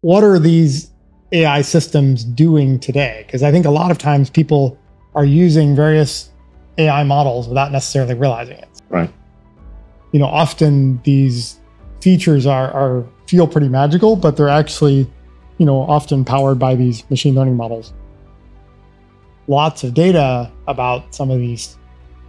[0.00, 0.90] what are these
[1.32, 3.24] AI systems doing today?
[3.26, 4.78] Because I think a lot of times people
[5.14, 6.30] are using various
[6.78, 8.68] AI models without necessarily realizing it.
[8.88, 9.12] Right.
[10.12, 11.60] You know, often these
[12.00, 15.10] features are, are feel pretty magical, but they're actually,
[15.58, 17.92] you know, often powered by these machine learning models.
[19.46, 21.76] Lots of data about some of these,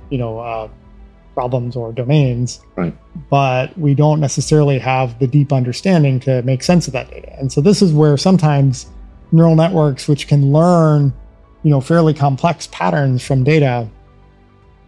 [0.10, 0.68] you know, uh,
[1.34, 2.94] problems or domains, Right.
[3.30, 7.38] but we don't necessarily have the deep understanding to make sense of that data.
[7.40, 8.88] And so this is where sometimes
[9.32, 11.14] neural networks, which can learn,
[11.64, 13.88] you know, fairly complex patterns from data,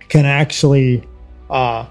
[0.09, 1.03] can actually
[1.49, 1.85] uh,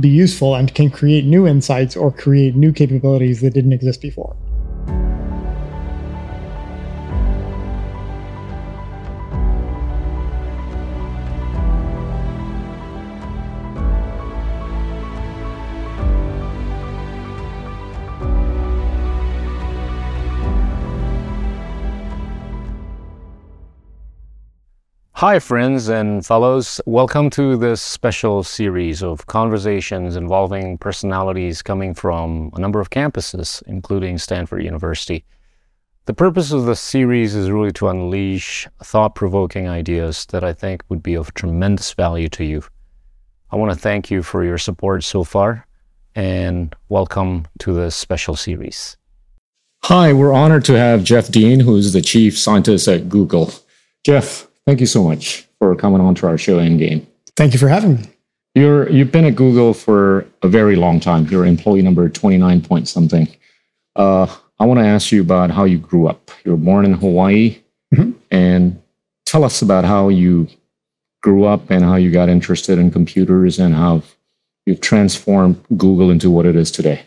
[0.00, 4.34] be useful and can create new insights or create new capabilities that didn't exist before.
[25.18, 26.80] Hi, friends and fellows.
[26.86, 33.60] Welcome to this special series of conversations involving personalities coming from a number of campuses,
[33.66, 35.24] including Stanford University.
[36.04, 40.84] The purpose of this series is really to unleash thought provoking ideas that I think
[40.88, 42.62] would be of tremendous value to you.
[43.50, 45.66] I want to thank you for your support so far
[46.14, 48.96] and welcome to this special series.
[49.82, 53.52] Hi, we're honored to have Jeff Dean, who's the chief scientist at Google.
[54.04, 57.06] Jeff, thank you so much for coming on to our show Endgame.
[57.38, 58.02] Thank you for having me.
[58.54, 61.26] You're you've been at Google for a very long time.
[61.28, 63.28] You're employee number 29 point something.
[63.96, 64.26] Uh,
[64.60, 66.30] I want to ask you about how you grew up.
[66.44, 67.58] You were born in Hawaii,
[67.94, 68.12] Mhm.
[68.30, 68.78] and
[69.24, 70.48] tell us about how you
[71.22, 74.02] grew up and how you got interested in computers and how
[74.66, 77.00] you've transformed Google into what it is today.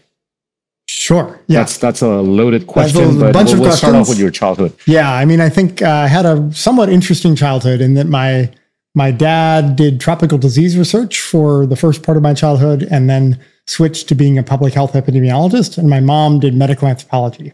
[0.94, 1.40] Sure.
[1.48, 1.60] Yeah.
[1.60, 4.10] That's that's a loaded a question, but bunch we'll, of we'll start off questions.
[4.10, 4.74] with your childhood.
[4.86, 8.52] Yeah, I mean, I think uh, I had a somewhat interesting childhood in that my
[8.94, 13.40] my dad did tropical disease research for the first part of my childhood, and then
[13.68, 17.54] switched to being a public health epidemiologist, and my mom did medical anthropology,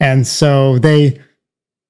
[0.00, 1.20] and so they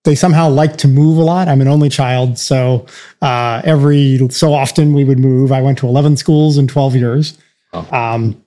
[0.04, 1.48] they somehow like to move a lot.
[1.48, 2.84] I'm an only child, so
[3.22, 5.53] uh, every so often we would move.
[5.53, 7.38] I went to 11 schools in 12 years.
[7.72, 7.88] Oh.
[7.91, 8.41] Um,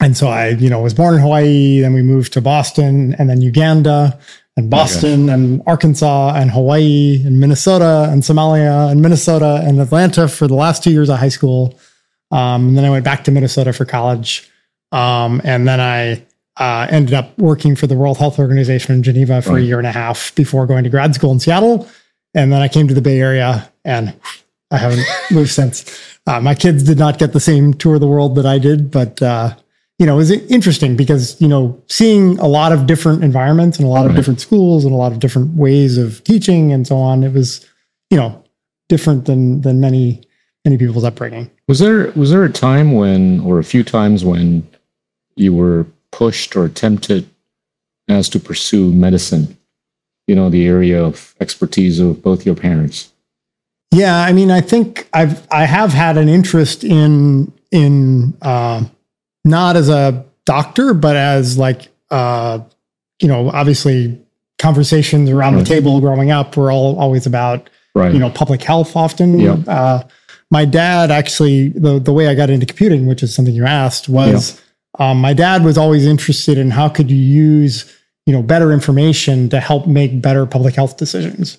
[0.00, 3.30] and so I, you know, was born in Hawaii, then we moved to Boston and
[3.30, 4.18] then Uganda
[4.56, 10.46] and Boston and Arkansas and Hawaii and Minnesota and Somalia and Minnesota and Atlanta for
[10.46, 11.78] the last two years of high school.
[12.30, 14.48] Um, and then I went back to Minnesota for college.
[14.92, 16.24] Um, and then I
[16.56, 19.86] uh, ended up working for the World Health Organization in Geneva for a year and
[19.86, 21.88] a half before going to grad school in Seattle.
[22.34, 24.14] And then I came to the Bay Area and
[24.70, 26.18] I haven't moved since.
[26.26, 28.90] Uh, my kids did not get the same tour of the world that I did,
[28.90, 29.54] but uh,
[29.98, 33.90] you know, it interesting because you know, seeing a lot of different environments and a
[33.90, 37.22] lot of different schools and a lot of different ways of teaching and so on.
[37.22, 37.64] It was,
[38.10, 38.42] you know,
[38.88, 40.22] different than than many
[40.64, 41.50] many people's upbringing.
[41.68, 44.66] Was there was there a time when, or a few times when,
[45.36, 47.28] you were pushed or tempted
[48.08, 49.56] as to pursue medicine?
[50.26, 53.12] You know, the area of expertise of both your parents.
[53.92, 58.84] Yeah, I mean, I think I've I have had an interest in in uh,
[59.44, 62.60] not as a doctor, but as like uh,
[63.20, 64.20] you know, obviously
[64.58, 65.64] conversations around Right.
[65.64, 68.12] the table growing up were all always about Right.
[68.12, 69.38] you know public health often.
[69.38, 69.56] Yeah.
[69.68, 70.02] Uh,
[70.50, 74.08] my dad actually the the way I got into computing, which is something you asked,
[74.08, 74.60] was
[74.98, 77.84] um, my dad was always interested in how could you use
[78.26, 81.58] you know better information to help make better public health decisions,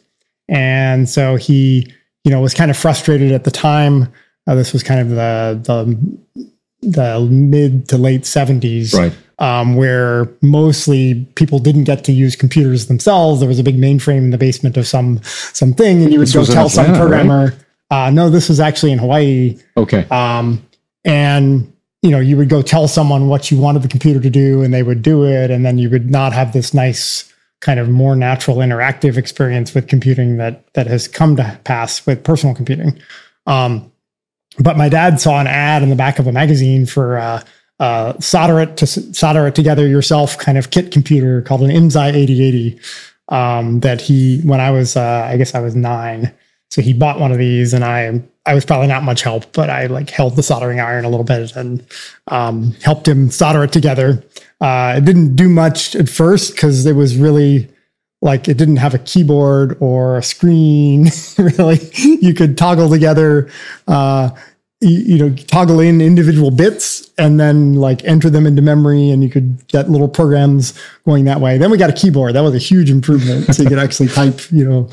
[0.50, 1.92] and so he
[2.24, 4.12] you know was kind of frustrated at the time.
[4.48, 6.48] Uh, this was kind of the the
[6.86, 9.14] the mid to late seventies right.
[9.40, 13.40] um, where mostly people didn't get to use computers themselves.
[13.40, 16.36] There was a big mainframe in the basement of some something, and you would This
[16.36, 17.10] go tell some Atlanta, right?
[17.10, 17.54] programmer.
[17.92, 20.08] Uh, no, this was actually in Hawaii, Okay.
[20.10, 20.66] um,
[21.04, 24.62] and you know you would go tell someone what you wanted the computer to do,
[24.64, 27.32] and they would do it, and then you would not have this nice
[27.62, 32.24] kind of more natural interactive experience with computing that that has come to pass with
[32.24, 33.00] personal computing.
[33.48, 33.92] Um,
[34.60, 37.44] but my dad saw an ad in the back of a magazine for uh,
[37.80, 42.14] uh, solder it to solder it together yourself kind of kit computer called an IMSAI
[42.14, 42.80] 8080
[43.30, 46.34] um, that he when I was uh, I guess I was nine.
[46.72, 49.70] So he bought one of these and I I was probably not much help but
[49.70, 51.86] I like held the soldering iron a little bit and
[52.30, 54.24] um, helped him solder it together.
[54.62, 57.70] Uh, it didn't do much at first because it was really
[58.26, 61.80] like it didn't have a keyboard or a screen really.
[62.04, 63.50] You could toggle together
[63.88, 64.32] uh,
[64.82, 69.24] you, you know toggle in individual bits and then like enter them into memory and
[69.24, 70.74] you could get little programs
[71.06, 71.58] going that way.
[71.58, 72.34] Then we got a keyboard.
[72.36, 74.90] That was a huge improvement so you could actually type you know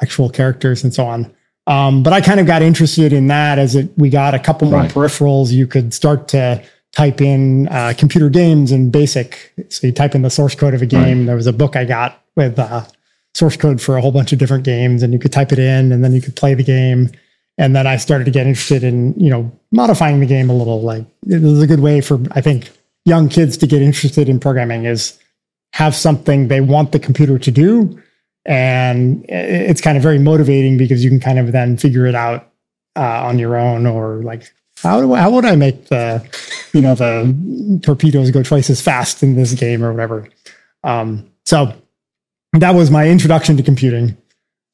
[0.00, 1.34] actual characters and so on.
[1.66, 4.68] Um, but i kind of got interested in that as it we got a couple
[4.70, 4.90] more Right.
[4.90, 5.50] peripherals.
[5.50, 6.62] You could start to
[6.94, 9.52] type in uh, computer games and basic.
[9.68, 11.26] So you type in the source code of a game.
[11.26, 12.84] There was a book i got with uh,
[13.34, 15.90] source code for a whole bunch of different games and you could type it in
[15.90, 17.10] and then you could play the game.
[17.58, 20.82] And then I started to get interested in you know modifying the game a little.
[20.82, 22.70] Like it was a good way for I think
[23.04, 25.18] young kids to get interested in programming is
[25.72, 28.00] have something they want the computer to do,
[28.44, 32.50] and it's kind of very motivating because you can kind of then figure it out
[32.96, 34.52] uh, on your own or like
[34.84, 36.24] how do I, how would I make the
[36.72, 40.28] you know the torpedoes go twice as fast in this game or whatever.
[40.84, 41.72] Um, so
[42.52, 44.16] that was my introduction to computing.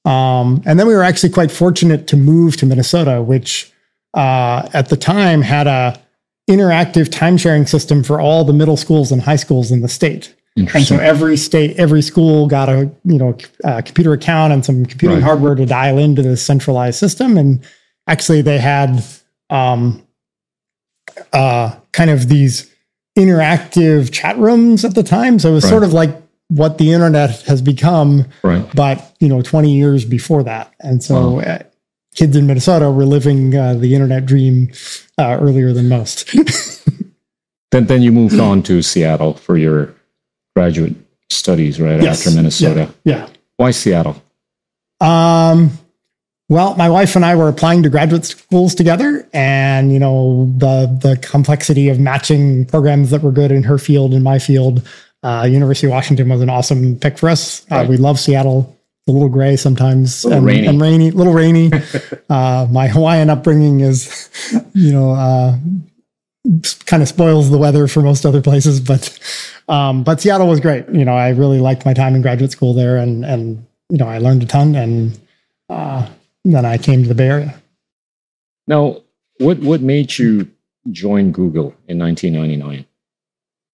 [0.05, 3.73] Um, and then we were actually quite fortunate to move to Minnesota, which
[4.15, 5.99] uh, at the time had a
[6.49, 10.35] interactive time sharing system for all the middle schools and high schools in the state.
[10.57, 14.85] And so every state, every school got a you know a computer account and some
[14.85, 15.25] computing Right.
[15.25, 17.39] hardware to dial into this centralized system.
[17.39, 17.61] And
[18.09, 19.03] actually, they had
[19.51, 20.03] um,
[21.33, 22.73] uh, kind of these
[23.19, 25.39] interactive chat rooms at the time.
[25.39, 25.71] So it was Right.
[25.71, 26.17] sort of like
[26.49, 28.67] what the internet has become Right.
[28.75, 31.41] but you know 20 years before that and so Wow.
[31.43, 31.59] uh,
[32.17, 34.69] kids in minnesota were living uh, the internet dream
[35.17, 36.35] uh, earlier than most
[37.71, 39.95] Then, then you moved on to Seattle for your
[40.57, 40.97] graduate
[41.31, 42.27] studies, right Yes.
[42.27, 42.93] after Minnesota.
[43.05, 44.21] yeah Why Seattle?
[45.01, 45.71] um
[46.51, 50.87] well my wife and i were applying to graduate schools together and you know the
[51.03, 54.87] the complexity of matching programs that were good in her field and my field
[55.23, 57.89] uh, university of washington was an awesome pick for us uh, Right.
[57.89, 58.77] we love seattle
[59.09, 60.67] a little gray sometimes Little and rainy.
[60.67, 61.71] and rainy little rainy
[62.29, 64.29] uh, my hawaiian upbringing is
[64.75, 65.57] you know uh,
[66.87, 69.19] kind of spoils the weather for most other places but
[69.69, 72.73] um, but seattle was great you know i really liked my time in graduate school
[72.75, 75.19] there and and you know i learned a ton and
[75.69, 76.09] uh,
[76.45, 77.63] then i came to the bay area
[78.67, 79.03] Now,
[79.39, 80.49] what what made you
[80.91, 82.87] join Google in 1999?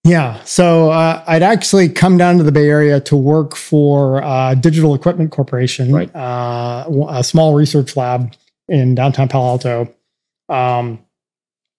[0.04, 0.40] Yeah.
[0.44, 4.94] So uh, I'd actually come down to the Bay Area to work for uh, Digital
[4.94, 6.14] Equipment Corporation, Right.
[6.14, 8.32] uh, a small research lab
[8.68, 9.94] in downtown Palo Alto.
[10.48, 11.00] Um,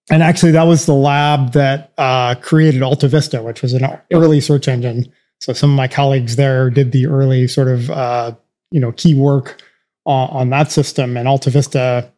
[0.09, 4.41] and actually, that was the lab that uh, created Alta Vista, which was an early
[4.41, 5.11] search engine.
[5.39, 8.33] So some of my colleagues there did the early sort of uh,
[8.71, 9.61] you know key work
[10.07, 12.09] on, on that system, and AltaVista,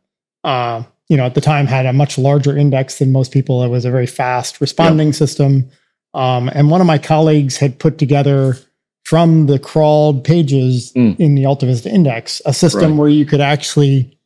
[0.46, 3.62] Uh, you know, at the time had a much larger index than most people.
[3.64, 5.68] It was a very fast responding system.
[6.14, 8.56] Um, and one of my colleagues had put together
[9.04, 11.20] from the crawled pages Mm.
[11.20, 13.00] in the AltaVista Index a system Right.
[13.00, 14.18] where you could actually,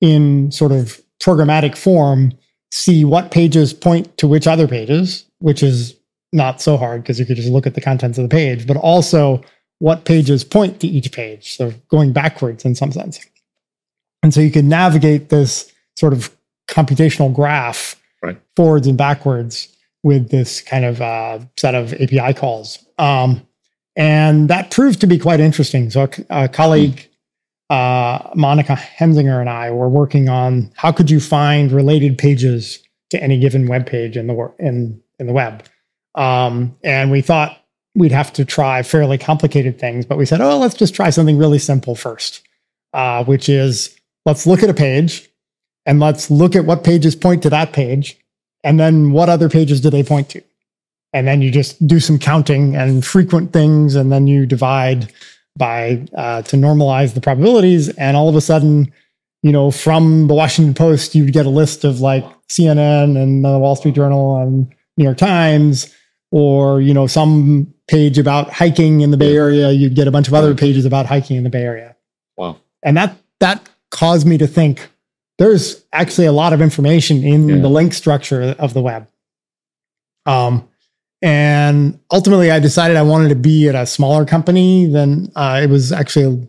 [0.00, 2.32] in sort of programmatic form,
[2.72, 5.94] see what pages point to which other pages, which is
[6.32, 8.76] not so hard because you could just look at the contents of the page, but
[8.78, 9.40] also
[9.80, 11.56] what pages point to each page.
[11.56, 13.18] So going backwards in some sense.
[14.22, 16.34] And so you can navigate this sort of
[16.68, 18.38] computational graph Right.
[18.54, 19.68] forwards and backwards
[20.02, 22.78] with this kind of uh, set of API calls.
[22.98, 23.46] Um,
[23.96, 25.88] and that proved to be quite interesting.
[25.90, 27.08] So a, a colleague,
[27.70, 33.22] uh, Monika Henzinger and I were working on how could you find related pages to
[33.22, 35.64] any given web page in the wor- in in the web.
[36.14, 37.59] Um, and we thought
[37.94, 41.38] we'd have to try fairly complicated things, but we said, oh, let's just try something
[41.38, 42.42] really simple first,
[42.92, 45.28] uh, which is let's look at a page
[45.86, 48.18] and let's look at what pages point to that page
[48.62, 50.42] and then what other pages do they point to?
[51.12, 55.12] And then you just do some counting and frequent things and then you divide
[55.56, 57.88] by uh, to normalize the probabilities.
[57.90, 58.92] And all of a sudden
[59.42, 63.58] you know from the washington post you'd get a list of like cnn and the
[63.58, 65.94] wall street journal and new york times
[66.30, 70.28] or you know some page about hiking in the bay area you'd get a bunch
[70.28, 71.96] of other pages about hiking in the bay area.
[72.36, 72.56] Wow.
[72.82, 74.88] and that that caused me to think
[75.38, 77.58] there's actually a lot of information in Yeah.
[77.60, 79.08] the link structure of the web.
[80.26, 80.68] Um
[81.22, 85.68] and ultimately i decided i wanted to be at a smaller company than uh, it
[85.68, 86.48] was actually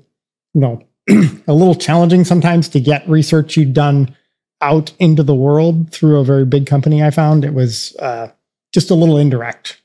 [0.53, 0.81] you know
[1.47, 4.15] a little challenging sometimes to get research you'd done
[4.61, 7.43] out into the world through a very big company i found.
[7.43, 8.29] It was uh,
[8.71, 9.80] just a little indirect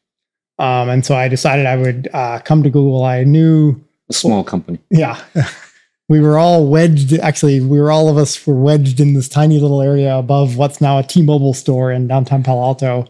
[0.58, 4.44] um, and so i decided i would uh, come to google i knew A small
[4.44, 4.78] company.
[4.90, 5.22] yeah.
[6.08, 7.12] we were all wedged.
[7.14, 10.80] Actually, we were all of us were wedged in this tiny little area above what's
[10.80, 13.06] now a T-Mobile store in downtown Palo Alto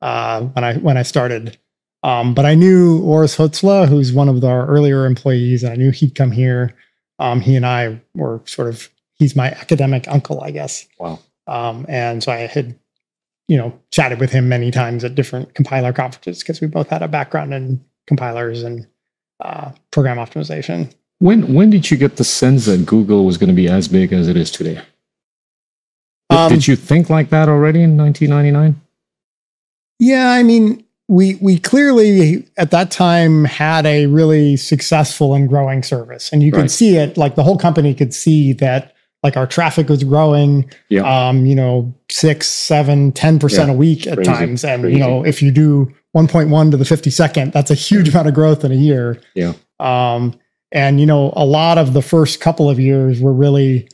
[0.00, 1.58] uh, when I when I started.
[2.04, 5.90] Um, but I knew Urs Hölzle, who's one of our earlier employees, and I knew
[5.90, 6.76] he'd come here.
[7.18, 10.86] Um, he and I were sort of he's my academic uncle, I guess.
[11.00, 11.18] Wow.
[11.48, 12.78] Um, and so I had,
[13.48, 17.02] you know, chatted with him many times at different compiler conferences because we both had
[17.02, 18.86] a background in compilers and
[19.40, 20.92] uh, program optimization.
[21.18, 24.12] When when did you get the sense that Google was going to be as big
[24.12, 24.80] as it is today?
[26.30, 28.80] Did, Um, did you think like that already in 1999?
[29.98, 35.82] Yeah, I mean, we we clearly at that time had a really successful and growing
[35.82, 36.70] service, and you could Right.
[36.70, 37.16] see it.
[37.16, 38.92] Like the whole company could see that,
[39.26, 40.70] like our traffic was growing.
[40.88, 41.02] Yeah.
[41.02, 44.96] Um, you know, six, seven, ten percent Yeah, a week at crazy, times, and crazy.
[44.96, 48.08] you know, if you do one point one to the fifty second, that's a huge
[48.08, 49.20] amount of growth in a year.
[49.34, 49.54] Yeah.
[49.80, 50.38] Um,
[50.70, 53.88] and you know, a lot of the first couple of years were really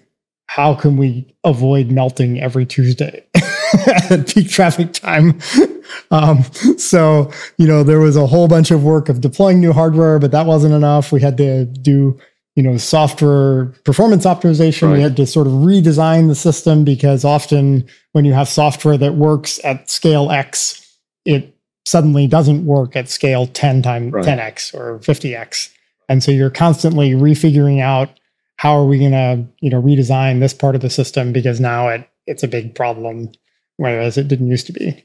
[0.46, 3.24] how can we avoid melting every Tuesday
[4.10, 5.40] at peak traffic time?
[6.10, 6.42] um,
[6.76, 10.30] so, you know, there was a whole bunch of work of deploying new hardware, but
[10.30, 11.10] that wasn't enough.
[11.10, 12.18] We had to do,
[12.54, 14.88] you know, software performance optimization.
[14.88, 14.96] Right.
[14.96, 19.14] We had to sort of redesign the system because often when you have software that
[19.14, 21.56] works at scale X, it
[21.86, 24.24] suddenly doesn't work at scale 10 times Right.
[24.24, 25.70] 10x or 50x.
[26.08, 28.10] And so you're constantly refiguring out
[28.56, 31.88] how are we going to you know redesign this part of the system because now
[31.88, 33.30] it it's a big problem
[33.78, 35.04] whereas it didn't used to be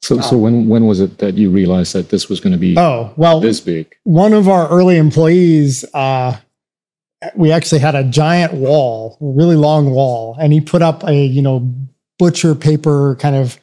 [0.00, 0.38] So so Oh.
[0.38, 3.38] when when was it that you realized that this was going to be oh well
[3.40, 3.94] this big?
[4.02, 6.38] one of our early employees uh
[7.34, 11.24] we actually had a giant wall a really long wall and he put up a
[11.26, 11.72] you know
[12.18, 13.58] butcher paper kind of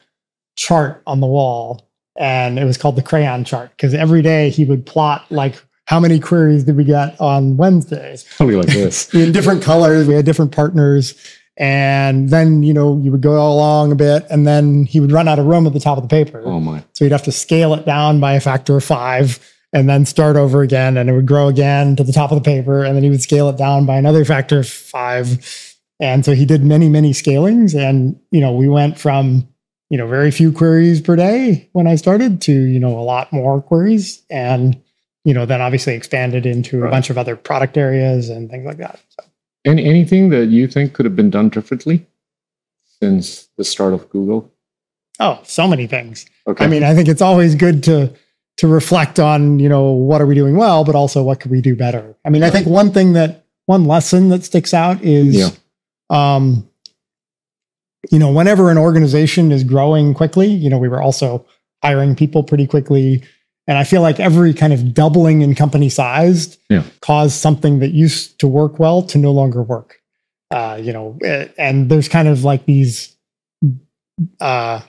[0.56, 1.88] chart on the wall
[2.18, 5.98] and it was called the crayon chart because every day he would plot like how
[5.98, 9.12] many queries did we get on wednesdays Probably like this.
[9.14, 10.06] in different colors.
[10.06, 11.14] We had different partners.
[11.56, 15.28] And then, you know, you would go along a bit and then he would run
[15.28, 16.42] out of room at the top of the paper.
[16.44, 16.82] Oh my.
[16.94, 19.38] So you'd have to scale it down by a factor of five
[19.72, 20.96] and then start over again.
[20.96, 22.84] And it would grow again to the top of the paper.
[22.84, 25.76] And then he would scale it down by another factor of five.
[26.00, 27.74] And so he did many, many scalings.
[27.74, 29.48] And, you know, we went from,
[29.90, 33.32] you know, very few queries per day when I started to, you know, a lot
[33.32, 34.22] more queries.
[34.30, 34.80] And,
[35.24, 38.78] you know, then obviously expanded into a bunch of other product areas and things like
[38.78, 38.98] that.
[39.10, 39.24] So.
[39.66, 42.06] Any anything that you think could have been done differently
[43.00, 44.50] since the start of Google?
[45.18, 46.24] Oh, so many things.
[46.46, 46.64] Okay.
[46.64, 48.14] I mean, I think it's always good to
[48.60, 51.60] to reflect on, you know, what are we doing well, but also what could we
[51.62, 52.14] do better.
[52.26, 55.50] I mean, I think one thing that one lesson that sticks out is Yeah.
[56.10, 56.66] um
[58.10, 61.44] you know, whenever an organization is growing quickly, you know, we were also
[61.82, 63.22] hiring people pretty quickly.
[63.66, 66.82] And I feel like every kind of doubling in company size Yeah.
[67.00, 69.96] caused something that used to work well to no longer work.
[70.50, 73.14] Uh, you know, eh, and there's kind of like these
[74.40, 74.80] uh,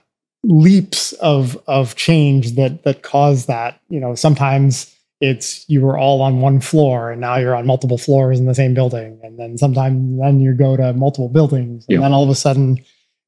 [0.43, 3.79] leaps of of change that that cause that.
[3.89, 7.97] You know, sometimes it's you were all on one floor and now you're on multiple
[7.99, 11.95] floors in the same building, and then sometimes then you go to multiple buildings, and
[11.95, 12.01] Yeah.
[12.01, 12.79] then all of a sudden,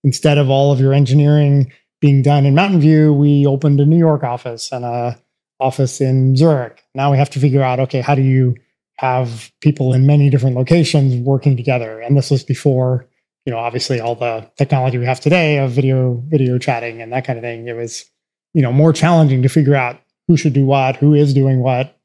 [0.03, 3.98] instead of all of your engineering being done in Mountain View, we opened a New
[3.98, 5.17] York office and a
[5.60, 6.84] office in Zurich.
[6.96, 8.55] Now we have to figure out, okay, how do you
[8.98, 12.00] have people in many different locations working together?
[12.01, 13.05] And this was before,
[13.45, 17.25] you know, obviously all the technology we have today of video, video chatting and that
[17.25, 17.67] kind of thing.
[17.67, 18.05] It was,
[18.53, 21.97] you know, more challenging to figure out who should do what, who is doing what.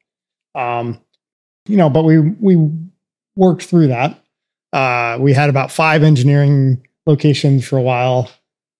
[0.55, 0.99] Um,
[1.67, 2.57] you know, but we we
[3.35, 4.19] worked through that.
[4.73, 8.29] Uh, we had about five engineering locations for a while.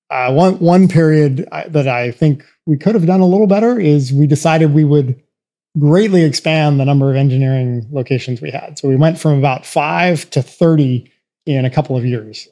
[0.09, 3.79] Uh, one one period I- that I think we could have done a little better
[3.79, 5.21] is we decided we would
[5.77, 8.79] greatly expand the number of engineering locations we had.
[8.79, 11.11] So we went from about five to thirty
[11.46, 12.48] in a couple of years,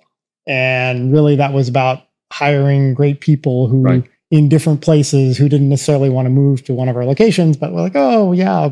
[0.47, 4.03] and really that was about hiring great people who Right.
[4.31, 7.71] in different places who didn't necessarily want to move to one of our locations, but
[7.71, 8.69] were like, oh yeah,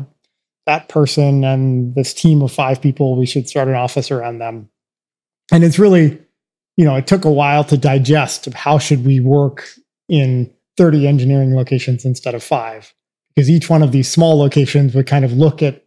[0.66, 4.68] that person and this team of five people, we should start an office around them.
[5.52, 6.18] And it's really,
[6.76, 9.66] you know, it took a while to digest how should we work
[10.08, 12.92] in 30 engineering locations instead of five,
[13.34, 15.84] because each one of these small locations would kind of look at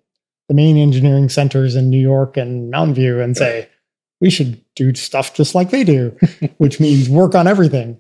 [0.48, 3.70] the main engineering centers in New York and Mountain View and say,
[4.22, 6.16] we should do stuff just like they do,
[6.58, 8.00] which means work on everything.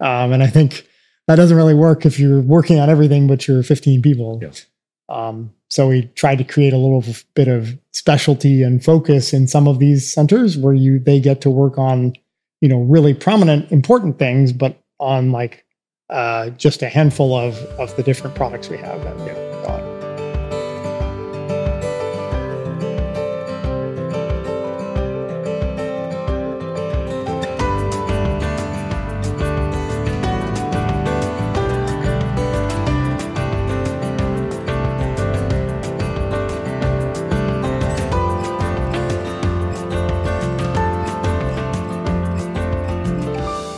[0.00, 0.86] Um, and I think
[1.28, 4.38] that doesn't really work if you're working on everything, but you're 15 people.
[4.42, 4.66] Yes.
[5.08, 7.04] Um, so we tried to create a little
[7.34, 11.50] bit of specialty and focus in some of these centers where you they get to
[11.50, 12.14] work on,
[12.60, 15.64] you know, really prominent, important things, but on like
[16.10, 19.04] uh, just a handful of of the different products we have.
[19.06, 19.52] And, yeah,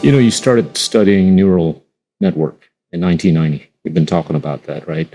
[0.04, 1.82] You know, you started studying neural
[2.20, 3.70] network in 1990.
[3.84, 5.08] We've been talking about that, right?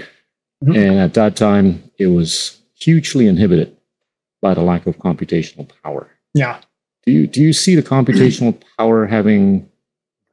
[0.66, 0.76] Mhm.
[0.76, 3.78] And at that time, it was hugely inhibited
[4.42, 6.10] by the lack of computational power.
[6.34, 6.60] Yeah.
[7.06, 9.70] Do you do you see the computational power having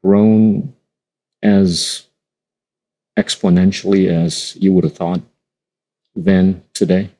[0.02, 0.72] grown
[1.42, 2.06] as
[3.18, 5.20] exponentially as you would have thought
[6.14, 7.10] then today?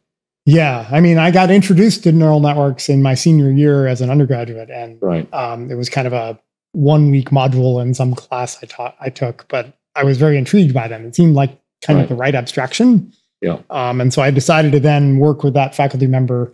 [0.46, 0.86] Yeah.
[0.90, 4.70] I mean, I got introduced to neural networks in my senior year as an undergraduate,
[4.70, 5.28] and Right.
[5.34, 6.38] um, it was kind of a
[6.76, 10.74] one week module in some class I taught I took, but I was very intrigued
[10.74, 11.06] by them.
[11.06, 12.02] It seemed like kind Right.
[12.02, 13.12] of the right abstraction.
[13.40, 13.60] Yeah.
[13.70, 16.52] Um, and so I decided to then work with that faculty member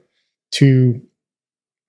[0.52, 1.00] to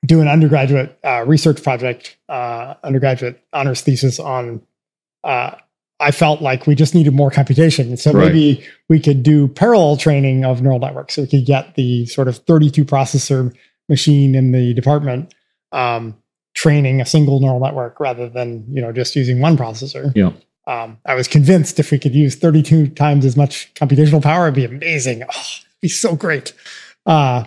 [0.06, 4.62] do an undergraduate uh, research project, uh, undergraduate honors thesis on.
[5.24, 5.52] Uh,
[6.00, 8.26] I felt like we just needed more computation, so Right.
[8.34, 11.14] maybe we could do parallel training of neural networks.
[11.14, 13.54] So we could get the sort of 32 processor
[13.90, 15.34] machine in the department
[15.72, 16.16] um,
[16.64, 20.12] training a single neural network rather than you know just using one processor.
[20.16, 20.32] Yeah.
[20.66, 24.56] Um, I was convinced if we could use 32 times as much computational power, it'd
[24.56, 25.24] be amazing.
[25.24, 26.54] Oh, it'd be so great.
[27.06, 27.44] Uh,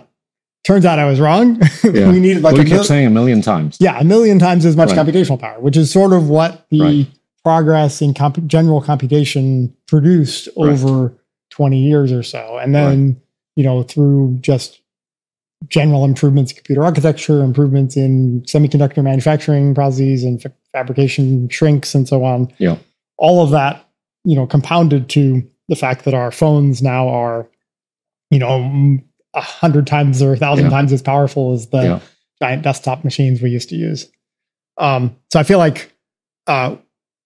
[0.63, 1.59] turns out I was wrong.
[1.83, 2.11] Yeah.
[2.11, 3.77] we needed like well, a you kept mil- saying a million times.
[3.79, 4.99] yeah, a million times as much Right.
[4.99, 7.07] computational power, which is sort of what the Right.
[7.43, 10.69] progress in comp- general computation produced Right.
[10.73, 11.13] over
[11.49, 12.59] 20 years or so.
[12.61, 13.19] And then,
[13.55, 14.79] you know, through just
[15.67, 22.07] general improvements in computer architecture, improvements in semiconductor manufacturing processes and fa- fabrication shrinks and
[22.07, 22.53] so on.
[22.59, 22.77] Yeah.
[23.17, 23.83] All of that,
[24.23, 27.49] you know, compounded to the fact that our phones now are,
[28.29, 28.99] you know,
[29.33, 30.71] a hundred times or a thousand Yeah.
[30.71, 31.99] times as powerful as the Yeah.
[32.41, 34.09] giant desktop machines we used to use.
[34.77, 35.91] Um, so I feel like
[36.45, 36.75] uh,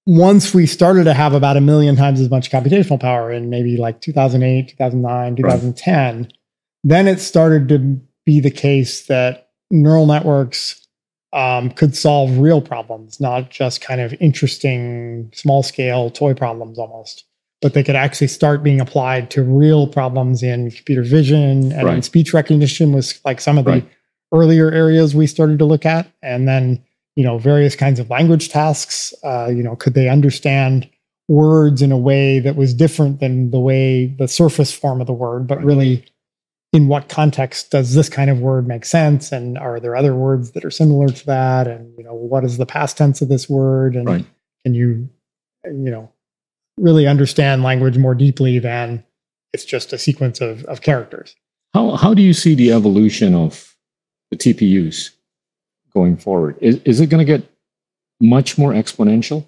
[0.08, 3.78] once we started to have about a million times as much computational power in maybe
[3.78, 6.32] like 2008, 2009, 2010,
[6.84, 10.88] then it started to be the case that neural networks
[11.34, 17.24] um, could solve real problems, not just kind of interesting small scale toy problems almost,
[17.62, 22.04] but they could actually start being applied to real problems in computer vision and Right.
[22.04, 23.88] speech recognition was like some of the Right.
[24.34, 26.84] earlier areas we started to look at and then
[27.16, 30.90] you know various kinds of language tasks uh, you know could they understand
[31.28, 35.14] words in a way that was different than the way the surface form of the
[35.14, 36.04] word but really
[36.74, 40.52] in what context does this kind of word make sense and are there other words
[40.52, 43.50] that are similar to that and you know what is the past tense of this
[43.50, 44.26] word and Right.
[44.64, 45.10] can you
[45.66, 46.12] you know
[46.78, 49.04] really understand language more deeply than
[49.54, 51.36] it's just a sequence of, of characters
[51.74, 53.76] How how do you see the evolution of
[54.32, 55.10] the TPUs
[55.94, 56.58] going forward?
[56.62, 57.44] Is is it going to get
[58.22, 59.46] much more exponential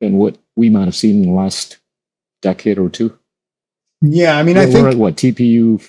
[0.00, 1.78] than what we might have seen in the last
[2.40, 3.18] decade or two?
[4.00, 5.80] yeah i mean we're, i think we're at what TPU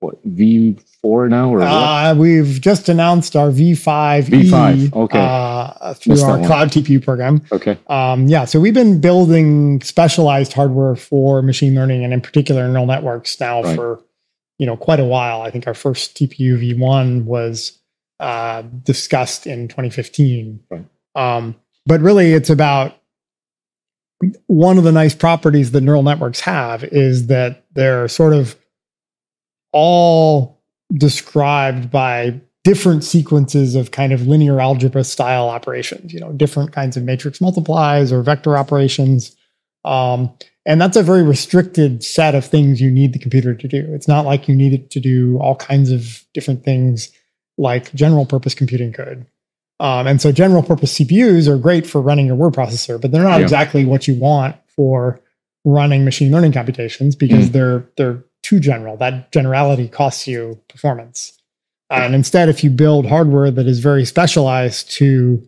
[0.00, 1.66] what V four now or what?
[1.68, 5.18] Uh, we've just announced our V5 V5, okay.
[5.18, 7.42] uh, through Missed our cloud TPU program.
[7.50, 12.68] Okay, Um, yeah, so we've been building specialized hardware for machine learning and in particular
[12.68, 13.74] neural networks now Right.
[13.74, 14.02] for
[14.58, 15.40] you know quite a while.
[15.42, 17.78] I think our first TPU V1 was
[18.20, 20.60] uh, discussed in 2015.
[20.70, 20.84] Right.
[21.14, 21.56] Um,
[21.86, 22.96] but really, it's about
[24.46, 28.56] one of the nice properties that neural networks have is that they're sort of
[29.76, 30.58] all
[30.94, 36.96] described by different sequences of kind of linear algebra style operations, you know, different kinds
[36.96, 39.36] of matrix multiplies or vector operations.
[39.84, 40.32] Um,
[40.64, 43.84] and that's a very restricted set of things you need the computer to do.
[43.90, 47.12] It's not like you need it to do all kinds of different things
[47.58, 49.26] like general purpose computing could.
[49.78, 53.22] Um, and so general purpose CPUs are great for running your word processor, but they're
[53.22, 53.44] not Yeah.
[53.44, 55.20] exactly what you want for
[55.66, 58.96] running machine learning computations because they're they're too general.
[58.96, 61.32] That generality costs you performance.
[61.90, 65.42] And instead, if you build hardware that is very specialized to,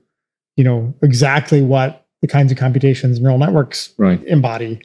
[0.56, 4.22] you know, exactly what the kinds of computations neural networks right.
[4.24, 4.80] embody,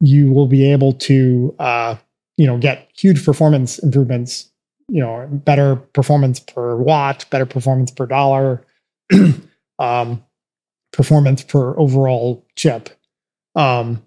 [0.00, 1.96] you will be able to, uh,
[2.36, 4.50] you know, get huge performance improvements.
[4.88, 8.64] You know, better performance per watt, better performance per dollar,
[9.78, 10.24] um,
[10.92, 12.88] performance per overall chip.
[13.54, 14.02] Um,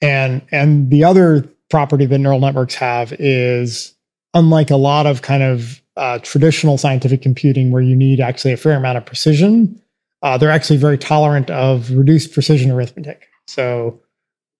[0.00, 3.94] and and the other property that neural networks have is
[4.34, 8.58] unlike a lot of kind of uh, traditional scientific computing where you need actually a
[8.58, 9.80] fair amount of precision,
[10.22, 13.26] uh, they're actually very tolerant of reduced precision arithmetic.
[13.46, 13.98] So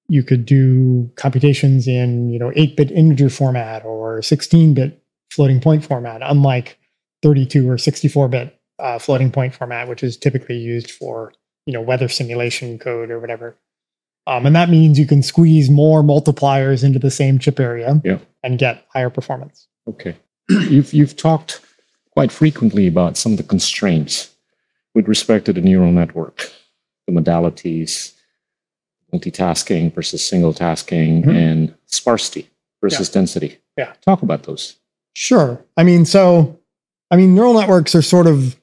[0.08, 6.22] you could do computations in you know 8-bit integer format or 16-bit floating point format,
[6.24, 6.78] unlike
[7.22, 11.34] 32 or 64-bit uh, floating point format, which is typically used for
[11.66, 13.58] you know weather simulation code or whatever.
[14.26, 18.18] Um, and that means you can squeeze more multipliers into the same chip area Yeah.
[18.42, 19.66] and get higher performance.
[19.88, 20.14] Okay.
[20.48, 21.60] you've you've talked
[22.12, 24.30] quite frequently about some of the constraints
[24.94, 26.50] with respect to the neural network.
[27.08, 28.12] the modalities,
[29.12, 31.34] multitasking versus single tasking, Mhm.
[31.34, 32.48] and sparsity
[32.80, 33.58] versus density.
[33.76, 33.92] Yeah.
[34.02, 34.76] Talk about those.
[35.14, 35.64] Sure.
[35.76, 36.58] I mean, so,
[37.10, 38.56] I mean, neural networks are sort of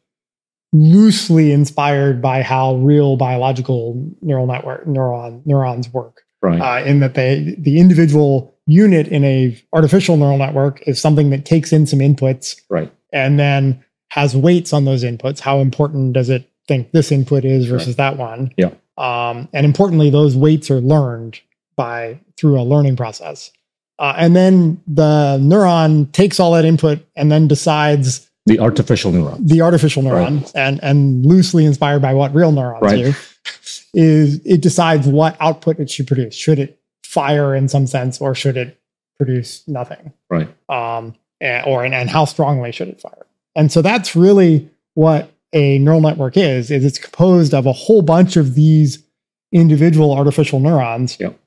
[0.72, 6.24] loosely inspired by how real biological neural network neuron neurons work.
[6.42, 6.62] Right.
[6.62, 11.44] Uh, in that they the individual unit in a artificial neural network is something that
[11.44, 12.92] takes in some inputs right.
[13.12, 15.40] and then has weights on those inputs.
[15.40, 18.52] How important does it think this input is versus that one?
[18.58, 18.72] Yeah.
[18.98, 21.40] Um, and importantly, those weights are learned
[21.76, 23.52] by through a learning process.
[23.98, 29.48] Uh, and then the neuron takes all that input and then decides The artificial neuron.
[29.48, 33.06] the artificial neuron and and loosely inspired by what real neurons Right.
[33.06, 33.14] do
[33.94, 36.34] is it decides what output it should produce.
[36.36, 38.80] Should it fire in some sense or should it
[39.18, 40.14] produce nothing?
[40.30, 40.48] Right.
[40.70, 43.26] um, and, or and, and how strongly should it fire?
[43.56, 46.72] And so that's really what a neural network is.
[46.72, 49.04] Is it's composed of a whole bunch of these
[49.52, 51.38] individual artificial neurons, Yep.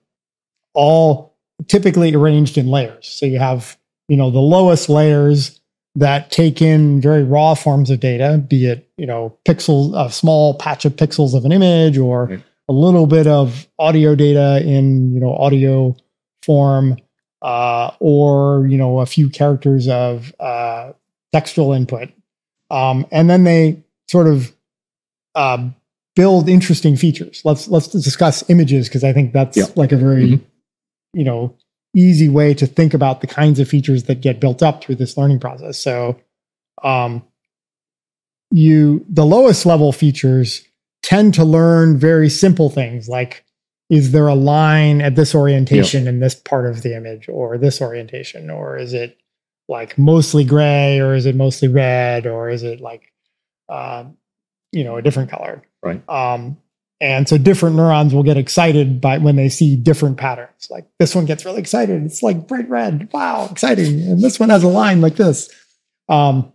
[0.74, 1.34] all
[1.68, 3.06] typically arranged in layers.
[3.08, 3.76] So you have
[4.08, 5.60] you know the lowest layers
[5.94, 10.54] that take in very raw forms of data, be it you know pixels, a small
[10.54, 12.42] patch of pixels of an image, or Right.
[12.68, 15.94] a little bit of audio data in you know audio
[16.42, 16.96] form,
[17.42, 20.92] uh, or you know a few characters of uh,
[21.32, 22.08] textual input,
[22.70, 24.54] um, and then they sort of
[25.34, 25.74] um,
[26.16, 27.42] build interesting features.
[27.44, 29.64] Let's let's discuss images because I think that's Yeah.
[29.76, 30.40] like a very Mhm.
[31.14, 31.54] you know
[31.94, 35.16] easy way to think about the kinds of features that get built up through this
[35.16, 35.78] learning process.
[35.78, 36.18] So,
[36.82, 37.22] um,
[38.50, 40.66] you the lowest level features
[41.02, 43.44] tend to learn very simple things like
[43.92, 47.82] is there a line at this orientation in this part of the image or this
[47.82, 48.48] orientation?
[48.48, 49.18] Or is it
[49.68, 50.98] like mostly gray?
[50.98, 52.26] Or is it mostly red?
[52.26, 53.12] Or is it like
[53.68, 54.16] um,
[54.72, 55.62] you know a different color?
[55.82, 56.02] Right.
[56.08, 56.56] um,
[57.02, 61.14] and so different neurons will get excited by when they see different patterns like this
[61.14, 64.68] one gets really excited it's like bright red wow exciting and this one has a
[64.68, 65.50] line like this
[66.08, 66.50] um,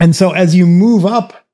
[0.00, 1.46] and so as you move up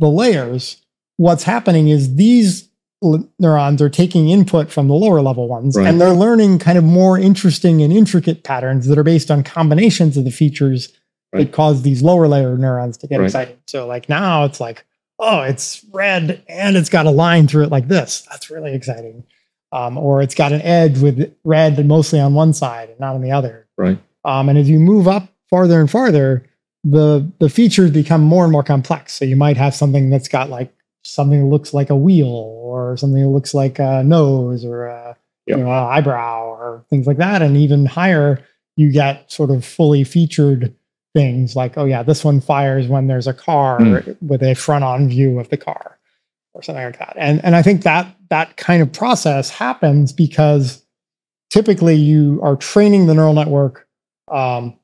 [0.00, 0.84] the layers
[1.16, 2.68] what's happening is these
[3.02, 5.86] l- neurons are taking input from the lower level ones Right.
[5.86, 10.16] and they're learning kind of more interesting and intricate patterns that are based on combinations
[10.16, 10.92] of the features
[11.32, 11.46] Right.
[11.46, 13.26] that cause these lower layer neurons to get Right.
[13.26, 14.84] excited so like now it's like
[15.18, 19.24] oh it's red and it's got a line through it like this that's really exciting
[19.72, 23.22] um, or it's got an edge with red mostly on one side and not on
[23.22, 23.98] the other Right.
[24.24, 26.44] um, and as you move up farther and farther,
[26.82, 29.12] the the features become more and more complex.
[29.12, 30.72] So you might have something that's got like
[31.04, 35.16] something that looks like a wheel, or something that looks like a nose, or a
[35.46, 35.58] Yep.
[35.58, 37.42] you know a eyebrow, or things like that.
[37.42, 38.44] And even higher,
[38.76, 40.74] you get sort of fully featured
[41.16, 44.16] things like, oh yeah, this one fires when there's a car Mm.
[44.20, 45.98] with a front on view of the car,
[46.54, 47.14] or something like that.
[47.16, 50.84] And and I think that that kind of process happens because
[51.50, 53.86] typically you are training the neural network
[54.32, 54.74] um,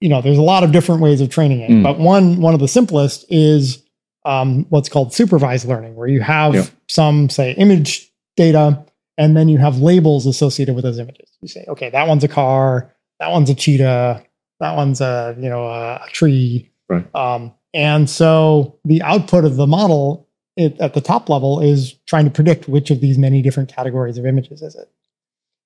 [0.00, 1.82] you know there's a lot of different ways of training it Mm.
[1.84, 3.82] but one one of the simplest is
[4.24, 6.64] um, what's called supervised learning where you have Yeah.
[6.88, 8.84] some say image data
[9.16, 12.28] and then you have labels associated with those images you say okay that one's a
[12.28, 14.24] car that one's a cheetah
[14.60, 17.06] that one's a you know a, tree Right.
[17.14, 22.24] um, and so the output of the model it, at the top level is trying
[22.24, 24.90] to predict which of these many different categories of images is it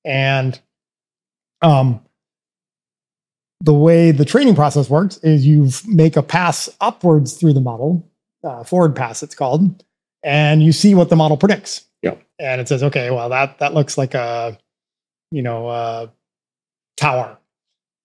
[0.04, 0.60] and
[1.62, 2.00] um,
[3.62, 8.10] the way the training process works is you make a pass upwards through the model,
[8.42, 9.84] uh, forward pass it's called,
[10.24, 11.84] and you see what the model predicts.
[12.02, 12.16] Yeah.
[12.40, 14.58] And it says, okay, well that that looks like a,
[15.30, 16.12] you know, a
[16.96, 17.38] tower,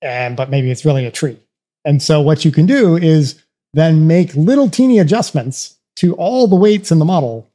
[0.01, 1.39] and but maybe it's really a tree.
[1.85, 3.41] And so what you can do is
[3.73, 7.49] then make little teeny adjustments to all the weights in the model,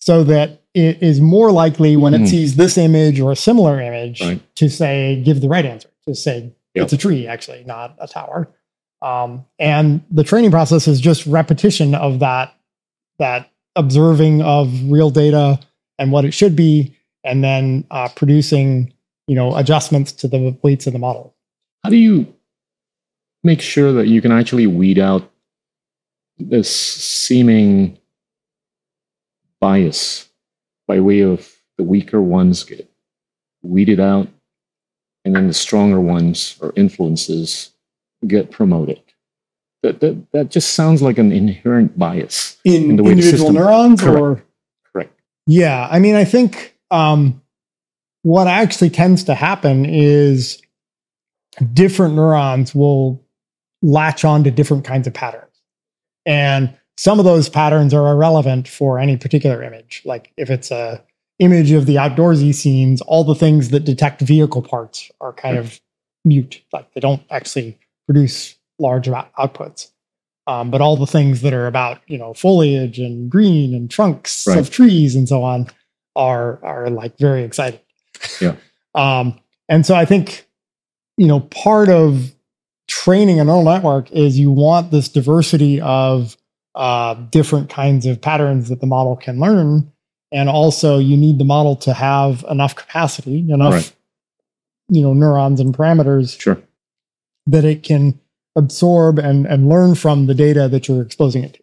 [0.00, 2.28] so that it is more likely when it Mhm.
[2.28, 4.40] sees this image or a similar image Right.
[4.56, 6.84] to say give the right answer to say Yep.
[6.84, 8.48] it's a tree actually not a tower
[9.02, 12.54] um, and the training process is just repetition of that
[13.18, 15.58] that observing of real data
[15.98, 18.92] and what it should be and then uh, producing
[19.26, 21.34] you know adjustments to the weights of the model
[21.82, 22.34] How do you
[23.42, 25.30] make sure that you can actually weed out
[26.38, 27.98] this seeming
[29.60, 30.28] bias
[30.86, 32.90] by way of the weaker ones get
[33.62, 34.28] weeded out
[35.24, 37.70] and then the stronger ones or influences
[38.26, 39.00] get promoted?
[39.82, 42.58] That, that, that just sounds like an inherent bias.
[42.64, 44.18] in, In the way the individual system- neurons Correct.
[44.20, 44.44] or
[44.92, 45.20] Correct.
[45.46, 47.40] Yeah, I mean, I think um,
[48.22, 50.60] what actually tends to happen is
[51.74, 53.22] different neurons will
[53.82, 55.46] latch on to different kinds of patterns.
[56.26, 60.02] And some of those patterns are irrelevant for any particular image.
[60.04, 61.02] Like if it's a
[61.38, 65.80] image of the outdoorsy scenes, all the things that detect vehicle parts are kind of
[66.24, 66.62] mute.
[66.72, 69.90] Like they don't actually produce large outputs.
[70.46, 74.46] Um, but all the things that are about you know foliage and green and trunks
[74.46, 74.58] Right.
[74.58, 75.68] of trees and so on
[76.16, 77.80] are are like very exciting.
[78.40, 78.56] Yeah.
[78.94, 80.46] um, and so I think
[81.20, 82.32] you know part of
[82.88, 86.34] training a neural network is you want this diversity of
[86.74, 89.92] uh, different kinds of patterns that the model can learn,
[90.32, 93.92] and also you need the model to have enough capacity, enough Right.
[94.88, 96.58] you know neurons and parameters Sure.
[97.46, 98.18] that it can
[98.56, 101.62] absorb and, and learn from the data that you're exposing it to.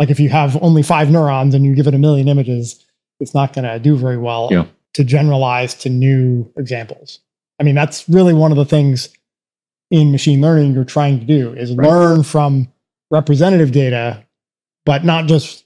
[0.00, 2.84] Like if you have only five neurons and you give it a million images,
[3.20, 4.66] it's not going to do very well Yeah.
[4.94, 7.20] to generalize to new examples.
[7.58, 9.08] I mean, that's really one of the things
[9.90, 11.88] in machine learning you're trying to do is Right.
[11.88, 12.68] learn from
[13.10, 14.24] representative data,
[14.84, 15.64] but not just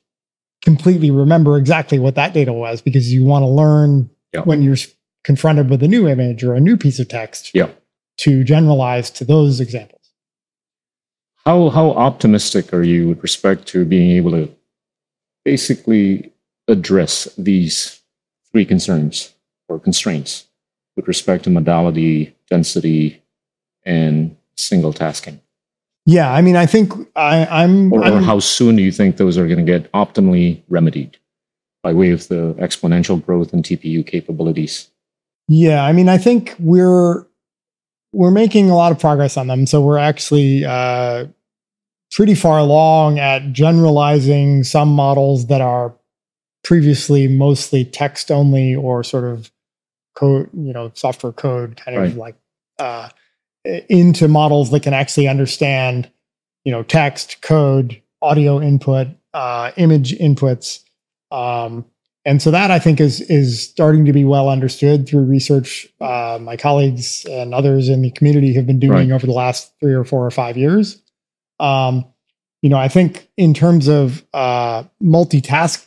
[0.64, 4.42] completely remember exactly what that data was because you want to learn Yeah.
[4.42, 4.76] when you're
[5.24, 7.70] confronted with a new image or a new piece of text Yeah.
[8.18, 9.98] to generalize to those examples.
[11.44, 14.48] How how optimistic are you with respect to being able to
[15.44, 16.32] basically
[16.68, 18.00] address these
[18.52, 19.34] three concerns
[19.68, 20.46] or constraints
[20.96, 23.22] with respect to modality, density,
[23.84, 25.40] and single tasking?
[26.04, 29.16] Yeah, I mean, I think I, I'm, Or, or I'm- how soon do you think
[29.16, 31.16] those are going to get optimally remedied
[31.82, 34.88] by way of the exponential growth in TPU capabilities?
[35.48, 37.26] yeah, I mean, I think we're
[38.14, 39.66] we're making a lot of progress on them.
[39.66, 41.26] So we're actually uh,
[42.12, 45.94] pretty far along at generalizing some models that are
[46.62, 49.50] previously mostly text only or sort of
[50.14, 52.16] code, you know, software code kind of Right.
[52.16, 52.34] like
[52.78, 53.08] uh,
[53.88, 56.10] into models that can actually understand,
[56.64, 60.82] you know, text, code, audio input, uh, image inputs.
[61.30, 61.84] Um,
[62.24, 65.88] and so that I think is is starting to be well understood through research.
[66.00, 69.12] Uh, my colleagues and others in the community have been doing Right.
[69.12, 71.02] over the last three or four or five years.
[71.58, 72.04] Um,
[72.62, 75.84] you know, I think in terms of uh, multitask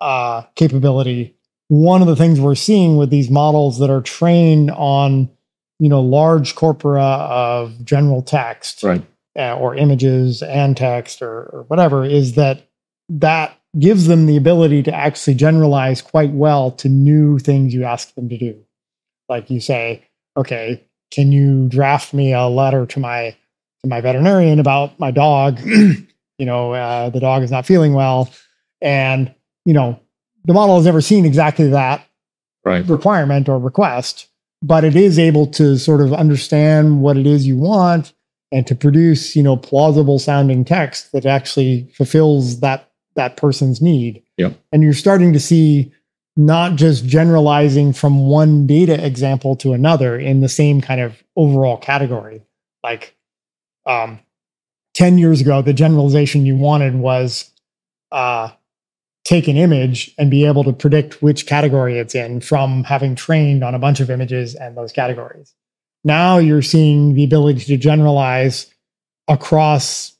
[0.00, 1.36] uh, capability,
[1.70, 5.30] one of the things we're seeing with these models that are trained on,
[5.78, 9.06] you know, large corpora of general text Right.
[9.38, 12.66] uh, or images and text or, or whatever is that
[13.08, 18.12] that gives them the ability to actually generalize quite well to new things you ask
[18.16, 18.64] them to do.
[19.28, 20.02] Like you say,
[20.36, 23.36] okay, can you draft me a letter to my
[23.84, 25.60] to my veterinarian about my dog?
[25.64, 26.06] you
[26.40, 28.28] know, uh, the dog is not feeling well,
[28.80, 29.32] and
[29.64, 30.00] you know,
[30.44, 32.04] the model has never seen exactly that
[32.64, 32.86] Right.
[32.88, 34.28] requirement or request,
[34.62, 38.12] but it is able to sort of understand what it is you want
[38.52, 44.22] and to produce, you know, plausible sounding text that actually fulfills that that person's need.
[44.36, 44.58] Yep.
[44.72, 45.92] And you're starting to see
[46.36, 51.76] not just generalizing from one data example to another in the same kind of overall
[51.76, 52.42] category.
[52.84, 53.16] Like
[53.86, 54.20] um
[54.94, 57.50] 10 years ago, the generalization you wanted was
[58.12, 58.50] uh
[59.24, 63.62] take an image and be able to predict which category it's in from having trained
[63.62, 65.54] on a bunch of images and those categories.
[66.04, 68.72] Now you're seeing the ability to generalize
[69.28, 70.16] across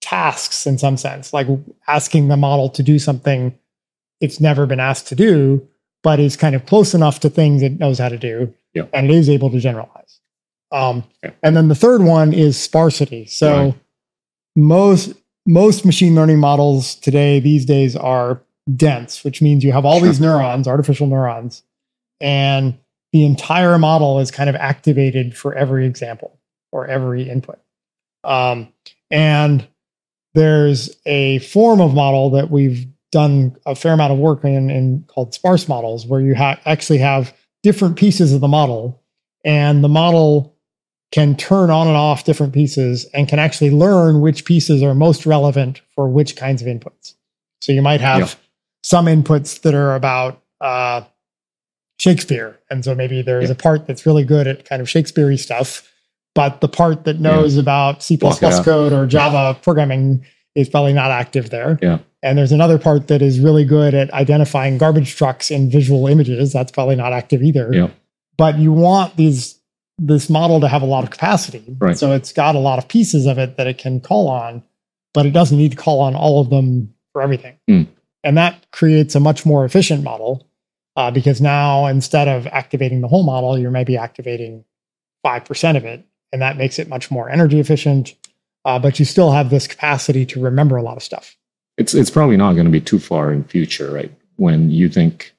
[0.00, 1.46] tasks in some sense, like
[1.88, 3.56] asking the model to do something
[4.20, 5.66] it's never been asked to do,
[6.02, 8.84] but is kind of close enough to things it knows how to do, Yeah.
[8.94, 10.20] and it is able to generalize.
[10.72, 11.30] Um, Yeah.
[11.42, 13.26] And then the third one is sparsity.
[13.26, 13.74] So Right.
[14.56, 15.12] most
[15.46, 18.42] most machine learning models today these days are
[18.74, 21.62] dense, which means you have all these neurons, artificial neurons,
[22.20, 22.76] and
[23.12, 26.38] the entire model is kind of activated for every example
[26.72, 27.60] or every input.
[28.24, 28.72] Um,
[29.10, 29.66] and
[30.34, 35.04] there's a form of model that we've done a fair amount of work in, in
[35.06, 39.00] called sparse models, where you ha- actually have different pieces of the model,
[39.44, 40.55] and the model
[41.12, 45.24] can turn on and off different pieces and can actually learn which pieces are most
[45.26, 47.14] relevant for which kinds of inputs.
[47.60, 48.28] So you might have Yeah.
[48.82, 51.02] some inputs that are about uh,
[51.98, 53.52] Shakespeare, and so maybe there is Yeah.
[53.54, 55.90] a part that's really good at kind of Shakespeare stuff,
[56.34, 58.64] but the part that knows about C++ Block it out.
[58.64, 60.22] code or Java programming
[60.54, 61.78] is probably not active there.
[61.82, 61.98] Yeah.
[62.22, 66.52] And there's another part that is really good at identifying garbage trucks in visual images.
[66.52, 67.70] That's probably not active either.
[67.72, 67.88] Yeah.
[68.36, 69.55] But you want these
[69.98, 71.64] this model to have a lot of capacity.
[71.78, 71.96] Right.
[71.96, 74.62] So it's got a lot of pieces of it that it can call on,
[75.14, 77.56] but it doesn't need to call on all of them for everything.
[77.66, 77.84] Hmm.
[78.22, 80.48] And that creates a much more efficient model
[80.96, 84.64] uh, because now instead of activating the whole model, you're maybe activating
[85.24, 86.04] 5% of it.
[86.32, 88.14] And that makes it much more energy efficient.
[88.66, 91.36] uh, but you still have this capacity to remember a lot of stuff.
[91.78, 94.10] It's it's probably not going to be too far in future, right?
[94.36, 95.34] When you think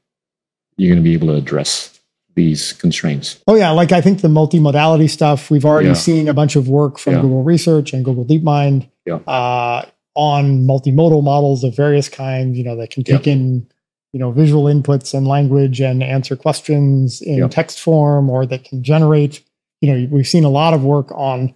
[0.78, 1.97] you're going to be able to address
[2.38, 3.40] these constraints.
[3.48, 5.50] Oh yeah, like I think the multimodality stuff.
[5.52, 5.94] We've already Yeah.
[5.96, 7.22] seen a bunch of work from Yeah.
[7.24, 9.16] Google Research and Google DeepMind Yeah.
[9.28, 12.58] uh, on multimodal models of various kinds.
[12.58, 13.68] You know, that can take in
[14.14, 18.84] you know visual inputs and language and answer questions in text form, or that can
[18.84, 19.44] generate.
[19.82, 21.54] You know, we've seen a lot of work on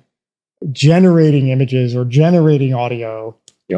[0.71, 3.35] generating images or generating audio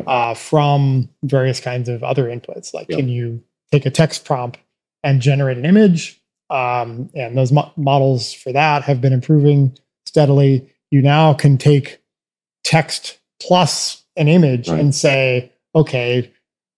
[0.08, 2.74] uh, from various kinds of other inputs.
[2.74, 4.58] Like, can you take a text prompt
[5.04, 6.20] and generate an image?
[6.50, 10.70] Um, and those mo- models for that have been improving steadily.
[10.92, 12.00] You now can take
[12.64, 14.80] text plus an image Right.
[14.80, 16.32] and say, okay,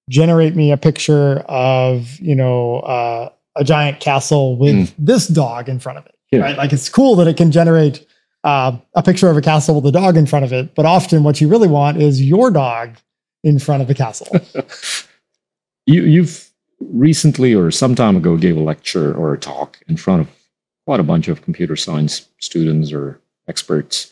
[0.09, 5.79] generate me a picture of you know uh, a giant castle with this dog in
[5.79, 6.15] front of it.
[6.31, 6.39] Yeah.
[6.41, 6.57] Right?
[6.57, 8.05] Like it's cool that it can generate
[8.43, 11.23] uh, a picture of a castle with a dog in front of it, but often
[11.23, 12.97] what you really want is your dog
[13.43, 14.27] in front of the castle.
[15.87, 16.49] You you've
[16.79, 20.29] recently or some time ago gave a lecture or a talk in front of
[20.85, 24.11] quite a bunch of computer science students or experts.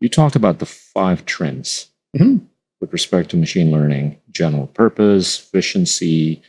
[0.00, 2.46] You talked about the five trends Mhm.
[2.80, 6.42] with respect to machine learning: general purpose, efficiency,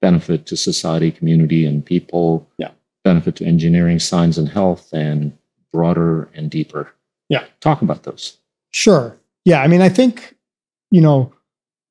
[0.00, 2.48] benefit to society, community, and people.
[2.58, 2.70] Yeah.
[3.04, 5.32] Benefit to engineering, science, and health, and
[5.72, 6.92] broader and deeper.
[7.28, 7.44] Yeah.
[7.60, 8.38] Talk about those.
[8.70, 9.16] Sure.
[9.44, 9.62] Yeah.
[9.62, 10.36] I mean, I think,
[10.90, 11.32] you know,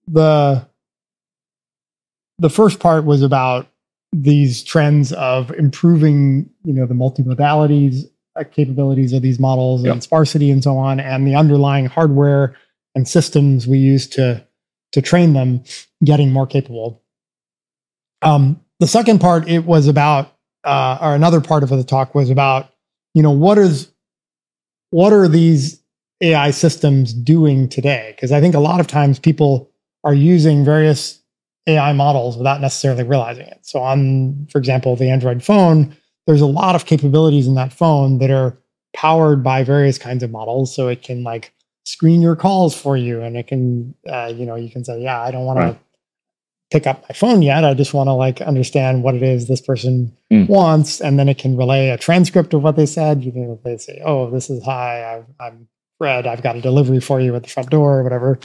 [0.07, 0.67] the
[2.39, 3.67] the first part was about
[4.11, 9.91] these trends of improving, you know, the multimodalities uh, capabilities of these models Yeah.
[9.91, 12.55] and sparsity and so on, and the underlying hardware
[12.95, 14.45] and systems we use to
[14.91, 15.63] to train them
[16.03, 17.03] getting more capable.
[18.23, 22.31] Um, the second part, it was about, uh, or another part of the talk was
[22.31, 22.69] about,
[23.13, 23.91] you know, what is
[24.91, 25.81] what are these
[26.21, 28.13] AI systems doing today?
[28.15, 29.69] Because I think a lot of times people
[30.03, 31.21] are using various
[31.67, 33.59] AI models without necessarily realizing it.
[33.63, 35.95] So, on, for example, the Android phone,
[36.27, 38.57] there's a lot of capabilities in that phone that are
[38.95, 40.73] powered by various kinds of models.
[40.75, 41.53] So it can like
[41.85, 45.21] screen your calls for you, and it can, uh, you know, you can say, yeah,
[45.21, 45.73] I don't want Right.
[45.73, 45.79] to
[46.71, 47.63] pick up my phone yet.
[47.63, 50.47] I just want to like understand what it is this person Mm.
[50.47, 53.23] wants, and then it can relay a transcript of what they said.
[53.23, 55.67] You know, they say, "Oh, this is hi, I've, I'm
[55.97, 56.27] Fred.
[56.27, 58.39] I've got a delivery for you at the front door, or whatever."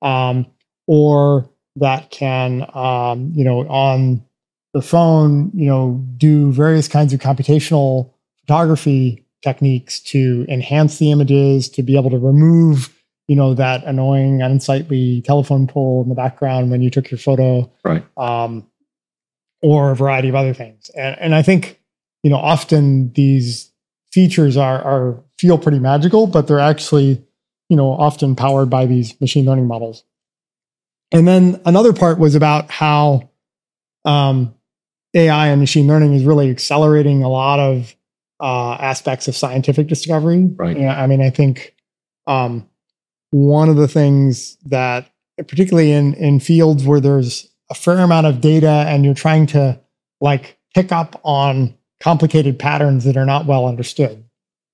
[0.00, 0.46] Um,
[0.86, 4.24] or that can, um, you know, on
[4.72, 11.68] the phone, you know, do various kinds of computational photography techniques to enhance the images,
[11.70, 12.92] to be able to remove,
[13.28, 17.70] you know, that annoying, unsightly telephone pole in the background when you took your photo
[17.84, 18.04] Right.
[18.16, 18.66] um,
[19.62, 20.90] or a variety of other things.
[20.96, 21.80] And, and I think,
[22.22, 23.70] you know, often these
[24.12, 27.22] features are, are feel pretty magical, but they're actually,
[27.68, 30.04] you know, often powered by these machine learning models.
[31.12, 33.30] And then another part was about how
[34.04, 34.54] um,
[35.14, 37.94] AI and machine learning is really accelerating a lot of
[38.40, 40.44] uh, aspects of scientific discovery.
[40.44, 40.78] Right.
[40.78, 41.74] Yeah, I mean, I think
[42.26, 42.68] um,
[43.30, 48.40] one of the things that, particularly in in fields where there's a fair amount of
[48.40, 49.80] data and you're trying to
[50.20, 54.24] like pick up on complicated patterns that are not well understood,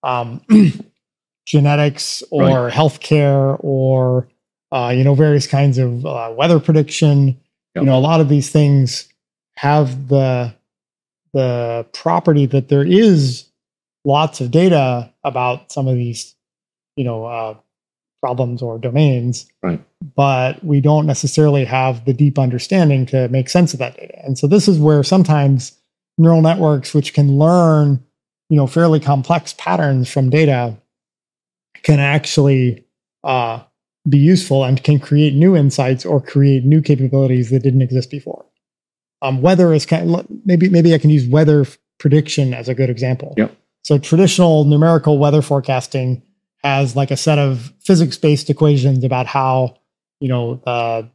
[0.03, 0.41] um,
[1.47, 4.29] genetics or healthcare or
[4.73, 7.29] uh, you know various kinds of uh, weather prediction.
[7.75, 7.83] Yep.
[7.83, 9.09] You know, a lot of these things
[9.57, 10.55] have the
[11.33, 13.47] the property that there is
[14.05, 16.35] lots of data about some of these,
[16.97, 17.55] you know, uh,
[18.21, 19.81] problems or domains, Right.
[20.15, 24.25] but we don't necessarily have the deep understanding to make sense of that data.
[24.25, 25.79] And so this is where sometimes
[26.19, 28.03] neural networks, which can learn,
[28.51, 30.77] you know, fairly complex patterns from data,
[31.83, 32.85] can actually
[33.25, 33.61] uh,
[34.09, 38.45] be useful and can create new insights or create new capabilities that didn't exist before.
[39.21, 41.65] Um, weather is kind of, maybe maybe I can use weather
[41.99, 43.35] prediction as a good example.
[43.37, 43.57] Yep.
[43.85, 46.23] So traditional numerical weather forecasting
[46.65, 49.77] has like a set of physics-based equations about how
[50.21, 51.11] you know the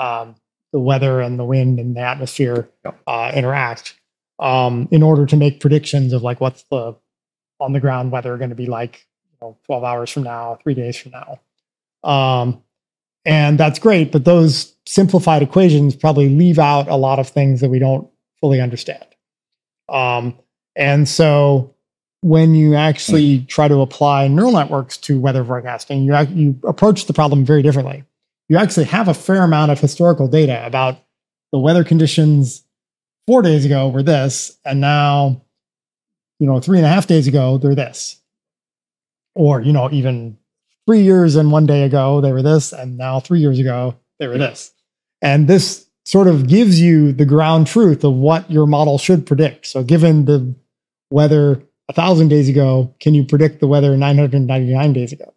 [0.00, 0.34] um,
[0.72, 3.00] the weather and the wind and the atmosphere Yep.
[3.06, 3.98] uh, interact
[4.38, 6.96] um, in order to make predictions of like what's the
[7.60, 10.74] on the ground weather going to be like you know 12 hours from now three
[10.74, 11.40] days from now
[12.04, 12.62] um,
[13.24, 17.70] and that's great but those simplified equations probably leave out a lot of things that
[17.70, 18.08] we don't
[18.40, 19.06] fully understand
[19.88, 20.36] um,
[20.76, 21.74] and so
[22.20, 27.12] when you actually try to apply neural networks to weather forecasting you, you approach the
[27.12, 28.04] problem very differently
[28.48, 30.98] you actually have a fair amount of historical data about
[31.52, 32.64] the weather conditions
[33.26, 35.42] four days ago were this, and now,
[36.38, 38.20] you know, three and a half days ago, they're this.
[39.34, 40.38] Or, you know, even
[40.86, 44.26] three years and one day ago they were this, and now three years ago they
[44.26, 44.72] were this.
[45.20, 49.66] And this sort of gives you the ground truth of what your model should predict.
[49.66, 50.54] So, given the
[51.10, 55.32] weather a thousand days ago, can you predict the weather 999 days ago?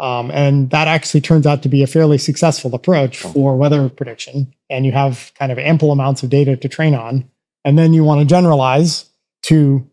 [0.00, 4.54] Um, and that actually turns out to be a fairly successful approach for weather prediction.
[4.70, 7.28] And you have kind of ample amounts of data to train on.
[7.64, 9.10] And then you want to generalize
[9.44, 9.88] to,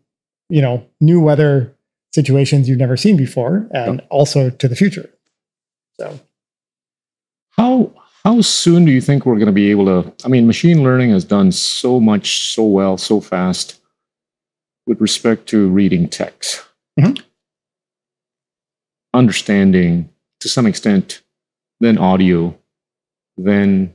[0.48, 1.75] you know, new weather
[2.20, 4.06] situations you've never seen before and yep.
[4.10, 5.08] also to the future.
[6.00, 6.18] So
[7.50, 7.92] how
[8.24, 10.12] how soon do you think we're going to be able to?
[10.24, 13.80] I mean, machine learning has done so much, so well, so fast
[14.86, 16.64] with respect to reading text,
[16.98, 17.14] mm-hmm.
[19.14, 20.10] understanding
[20.40, 21.22] to some extent,
[21.78, 22.58] then audio,
[23.36, 23.92] then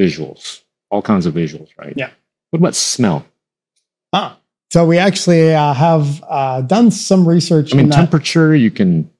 [0.00, 1.94] visuals, all kinds of visuals, right?
[1.96, 2.10] Yeah.
[2.50, 3.24] What about smell?
[4.12, 4.39] Ah,
[4.70, 7.74] so we actually uh, have uh, done some research.
[7.74, 9.10] I mean, temperature, you can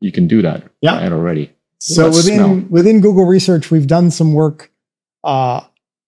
[0.00, 0.98] you can do that yeah.
[0.98, 1.52] right already.
[1.78, 2.56] So within smell?
[2.70, 4.70] within Google Research, we've done some work
[5.24, 5.62] uh,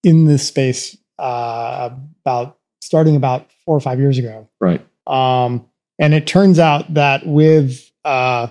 [0.05, 1.90] in this space uh,
[2.24, 4.49] about starting about four or five years ago.
[4.61, 4.84] Right.
[5.07, 5.66] Um,
[5.99, 8.49] and it turns out that with uh,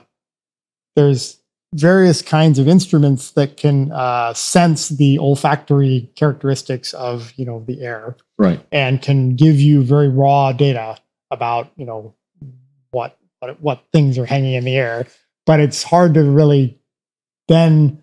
[0.95, 1.39] there's
[1.73, 7.81] various kinds of instruments that can uh, sense the olfactory characteristics of you know the
[7.81, 10.97] air, right, and can give you very raw data
[11.31, 12.13] about you know
[12.91, 15.07] what what what things are hanging in the air.
[15.45, 16.79] But it's hard to really
[17.47, 18.01] then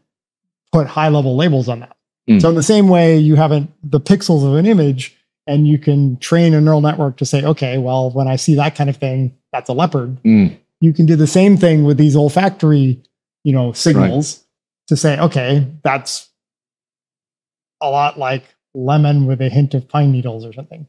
[0.72, 1.96] put high level labels on that.
[2.28, 2.40] Mm.
[2.40, 5.16] So in the same way, you have a, the pixels of an image
[5.46, 8.76] and you can train a neural network to say, okay, well, when I see that
[8.76, 10.22] kind of thing, that's a leopard.
[10.22, 10.56] Mm.
[10.80, 13.02] You can do the same thing with these olfactory,
[13.44, 14.44] you know, signals right.
[14.88, 16.28] to say, okay, that's
[17.80, 20.86] a lot like lemon with a hint of pine needles or something.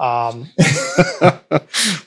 [0.00, 0.48] Um,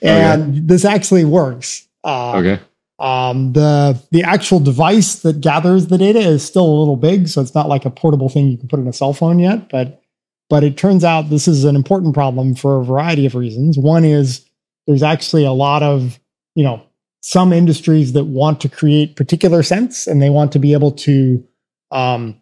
[0.02, 0.60] and okay.
[0.64, 1.88] this actually works.
[2.04, 2.60] Uh, okay.
[3.00, 7.42] Um, the the actual device that gathers the data is still a little big, so
[7.42, 9.70] it's not like a portable thing you can put in a cell phone yet.
[9.70, 10.02] But
[10.50, 13.78] but it turns out this is an important problem for a variety of reasons.
[13.78, 14.46] One is
[14.86, 16.20] there's actually a lot of
[16.56, 16.84] you know
[17.22, 21.44] some industries that want to create particular scents and they want to be able to
[21.92, 22.42] um,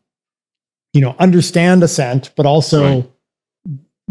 [0.94, 3.12] you know understand a scent, but also right.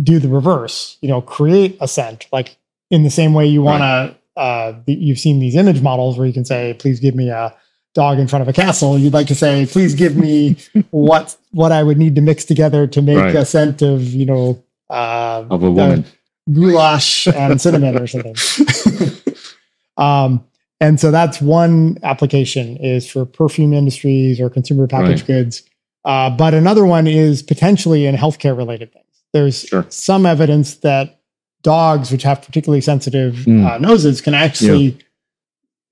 [0.03, 0.99] do the reverse.
[1.01, 2.57] You know, create a scent like
[2.91, 4.17] in the same way you want right.
[4.37, 7.55] to uh, you've seen these image models where you can say, please give me a
[7.95, 8.97] dog in front of a castle.
[8.97, 10.57] You'd like to say, please give me
[10.91, 13.35] what what I would need to mix together to make right.
[13.35, 16.05] a scent of you know uh, of a woman
[16.51, 18.37] goulash and cinnamon or something.
[19.97, 20.45] um,
[20.81, 25.27] and so that's one application is for perfume industries or consumer packaged right.
[25.27, 25.63] goods.
[26.05, 29.05] Uh, but another one is potentially in healthcare related things.
[29.33, 29.85] There's sure.
[29.89, 31.21] some evidence that
[31.63, 33.69] dogs, which have particularly sensitive mm.
[33.69, 35.03] uh, noses, can actually, yeah.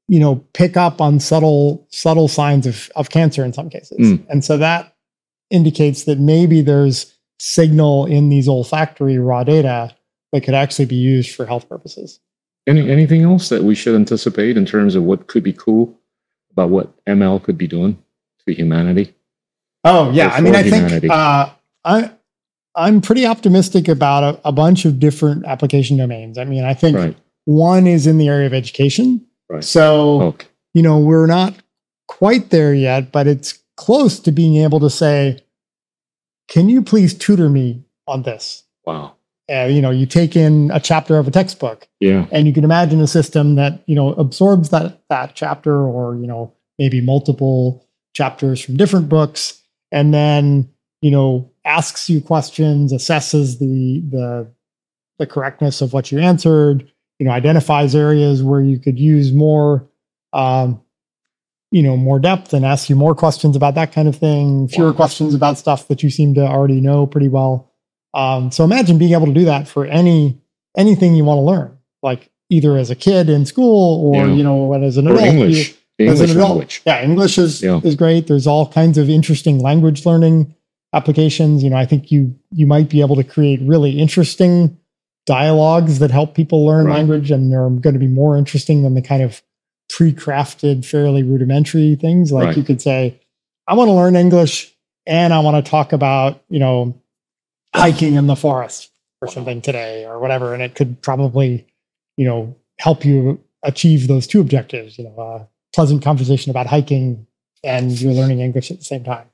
[0.09, 4.25] you know, pick up on subtle subtle signs of of cancer in some cases, mm.
[4.31, 4.95] and so that
[5.51, 9.95] indicates that maybe there's signal in these olfactory raw data
[10.33, 12.21] that could actually be used for health purposes.
[12.67, 15.99] Any anything else that we should anticipate in terms of what could be cool
[16.51, 18.03] about what ML could be doing
[18.47, 19.15] to humanity?
[19.85, 21.01] Oh yeah, I mean, I humanity?
[21.01, 21.51] think uh,
[21.85, 22.11] I
[22.77, 26.37] I'm pretty optimistic about a, a, bunch of different application domains.
[26.37, 27.17] I mean, I think right.
[27.47, 29.27] one is in the area of education.
[29.49, 29.65] Right.
[29.65, 30.47] So, okay.
[30.75, 31.55] you know, we're not
[32.07, 35.43] quite there yet, but it's close to being able to say,
[36.49, 38.65] can you please tutor me on this?
[38.85, 39.16] Wow.
[39.49, 41.89] And, you know, you take in a chapter of a textbook.
[42.01, 42.27] Yeah.
[42.33, 46.27] And you can imagine a system that, you know, absorbs that, that chapter or, you
[46.27, 49.63] know, maybe multiple chapters from different books.
[49.93, 50.69] And then,
[51.01, 54.53] you know, asks you questions, assesses the the
[55.19, 59.89] the correctness of what you answered, you know, identifies areas where you could use more
[60.33, 60.83] um,
[61.71, 64.91] you know, more depth and ask you more questions about that kind of thing, fewer
[64.91, 64.97] wow.
[64.97, 67.73] questions about stuff that you seem to already know pretty well.
[68.17, 70.41] Um, so imagine being able to do that for any
[70.75, 74.33] anything you want to learn, like either as a kid in school or yeah.
[74.33, 75.29] you know, as an or adult.
[75.29, 75.75] English.
[75.99, 76.49] You, as an adult.
[76.49, 76.83] Language.
[76.87, 77.81] Yeah, English is yeah.
[77.85, 78.27] is great.
[78.27, 80.55] There's all kinds of interesting language learning
[80.95, 81.63] applications.
[81.63, 84.79] You know, I think you you might be able to create really interesting
[85.27, 86.97] dialogues that help people learn right.
[86.97, 89.43] language, and they're going to be more interesting than the kind of
[89.91, 92.33] pre-crafted, fairly rudimentary things.
[92.33, 92.57] Like right.
[92.57, 93.21] you could say,
[93.69, 94.75] "I want to learn English,
[95.07, 96.99] and I want to talk about you know
[97.77, 101.67] hiking in the forest or something today, or whatever," and it could probably
[102.17, 104.99] you know help you achieve those two objectives.
[104.99, 107.27] You know, a pleasant conversation about hiking,
[107.65, 109.27] and you're learning English at the same time.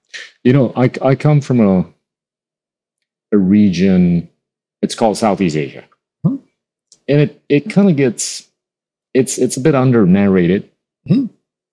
[0.45, 1.86] You know, I, I come from a,
[3.32, 4.28] a region,
[4.82, 5.84] it's called Southeast Asia.
[6.24, 6.36] Hmm.
[7.09, 8.47] And it, it kind of gets,
[9.14, 10.70] it's, it's a bit under narrated.
[11.07, 11.26] Hmm.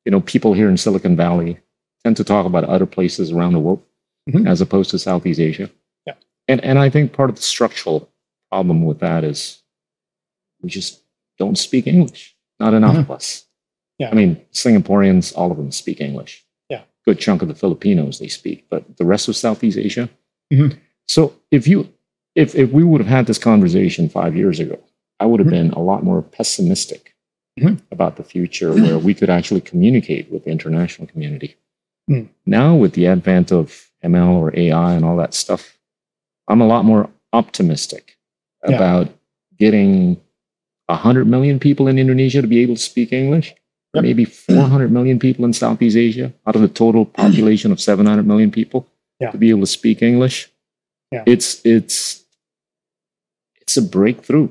[0.05, 1.59] you know, people here in Silicon Valley
[2.03, 3.83] tend to talk about other places around the world
[4.29, 4.47] Mhm.
[4.47, 5.69] as opposed to Southeast Asia.
[6.49, 8.09] And and I think part of the structural
[8.51, 9.61] problem with that is
[10.61, 11.01] we just
[11.37, 12.35] don't speak English.
[12.59, 12.99] Not enough Mhm.
[13.01, 13.45] of us.
[13.99, 14.09] Yeah.
[14.11, 16.43] I mean, Singaporeans, all of them speak English.
[16.69, 16.81] Yeah.
[17.05, 20.09] Good chunk of the Filipinos they speak, but the rest of Southeast Asia.
[20.51, 20.77] Mhm.
[21.07, 21.87] So if you
[22.35, 24.77] if if we would have had this conversation five years ago,
[25.19, 25.57] I would have Mhm.
[25.59, 27.15] been a lot more pessimistic
[27.59, 27.81] Mhm.
[27.91, 31.55] about the future where we could actually communicate with the international community.
[32.09, 32.29] Mm.
[32.45, 35.77] Now with the advent of ML or AI and all that stuff,
[36.49, 38.17] I'm a lot more optimistic
[38.67, 38.75] Yeah.
[38.75, 39.09] about
[39.57, 40.17] getting
[40.89, 43.53] 100 million people in Indonesia to be able to speak English,
[43.93, 44.03] Yep.
[44.03, 48.51] maybe 400 million people in Southeast Asia out of the total population of 700 million
[48.51, 48.87] people
[49.19, 49.31] Yeah.
[49.31, 50.49] to be able to speak English.
[51.11, 51.23] Yeah.
[51.25, 52.25] It's it's
[53.61, 54.49] it's a breakthrough.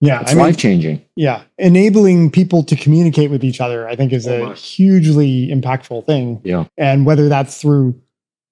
[0.00, 1.02] Yeah, It's I mean, life changing.
[1.14, 6.06] yeah, enabling people to communicate with each other, I think, is So a hugely impactful
[6.06, 6.40] thing.
[6.42, 6.64] Yeah.
[6.76, 7.94] and whether that's through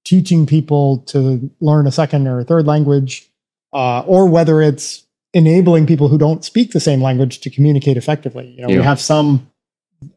[0.04, 3.30] teaching people to learn a second or a third language,
[3.72, 8.48] uh, or whether it's enabling people who don't speak the same language to communicate effectively.
[8.56, 8.78] You know, Yeah.
[8.78, 9.46] we have some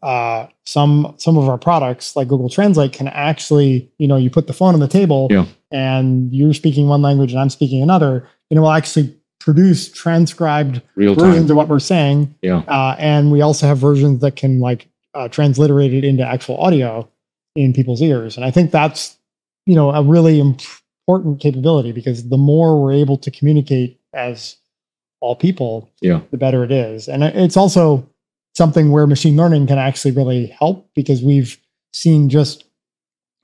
[0.02, 4.48] uh, some some of our products like Google Translate can actually, you know, you put
[4.48, 5.46] the phone on the table, Yeah.
[5.72, 10.82] and you're speaking one language and I'm speaking another, and it will actually produce transcribed
[10.96, 11.52] Real versions time.
[11.52, 12.34] of what we're saying.
[12.42, 12.60] Yeah.
[12.66, 17.10] Uh, and we also have versions that can like uh, transliterate it into actual audio
[17.58, 18.38] in people's ears.
[18.38, 19.18] And I think that's,
[19.66, 24.58] you know, a really important capability because the more we're able to communicate as
[25.22, 26.22] all people, Yeah.
[26.32, 27.08] the better it is.
[27.08, 28.08] And it's also
[28.56, 31.58] something where machine learning can actually really help because we've
[31.94, 32.66] seen just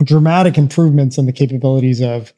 [0.04, 2.34] dramatic improvements in the capabilities of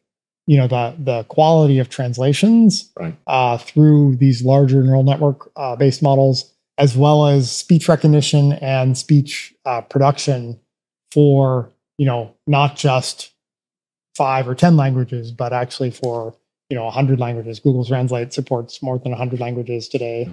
[0.47, 3.15] you know the the quality of translations Right.
[3.27, 8.97] uh, through these larger neural network uh, based models as well as speech recognition and
[8.97, 10.59] speech uh, production
[11.11, 11.69] for
[11.99, 13.31] you know not just
[14.15, 16.35] five or ten languages but actually for
[16.69, 20.29] you know 100 languages google translate supports more than 100 languages today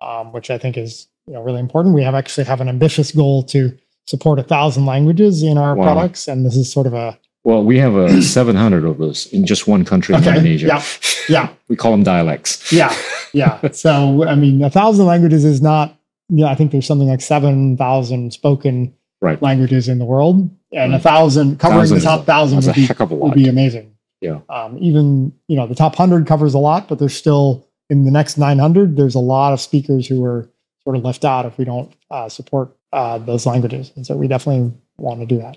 [0.00, 3.12] um, which i think is you know really important we have actually have an ambitious
[3.12, 3.76] goal to
[4.06, 5.84] support a thousand languages in our Wow.
[5.84, 9.46] products and this is sort of a Well, we have a 700 of those in
[9.46, 10.28] just one country, Okay.
[10.28, 10.66] Indonesia.
[10.66, 10.82] Yeah.
[11.28, 11.48] Yeah.
[11.68, 12.72] we call them dialects.
[12.72, 12.92] yeah
[13.32, 15.94] yeah so i mean a thousand languages is not
[16.28, 19.40] yeah i think there's something like 7000 spoken Right.
[19.42, 23.00] languages in the world and a thousand covering Thousand the top thousand would be, heck
[23.00, 24.40] of a would be amazing Yeah.
[24.48, 28.10] um, even you know the top 100 covers a lot but there's still in the
[28.10, 30.48] next 900 there's a lot of speakers who are
[30.84, 34.28] sort of left out if we don't uh, support uh, those languages and so we
[34.28, 35.56] definitely want to do that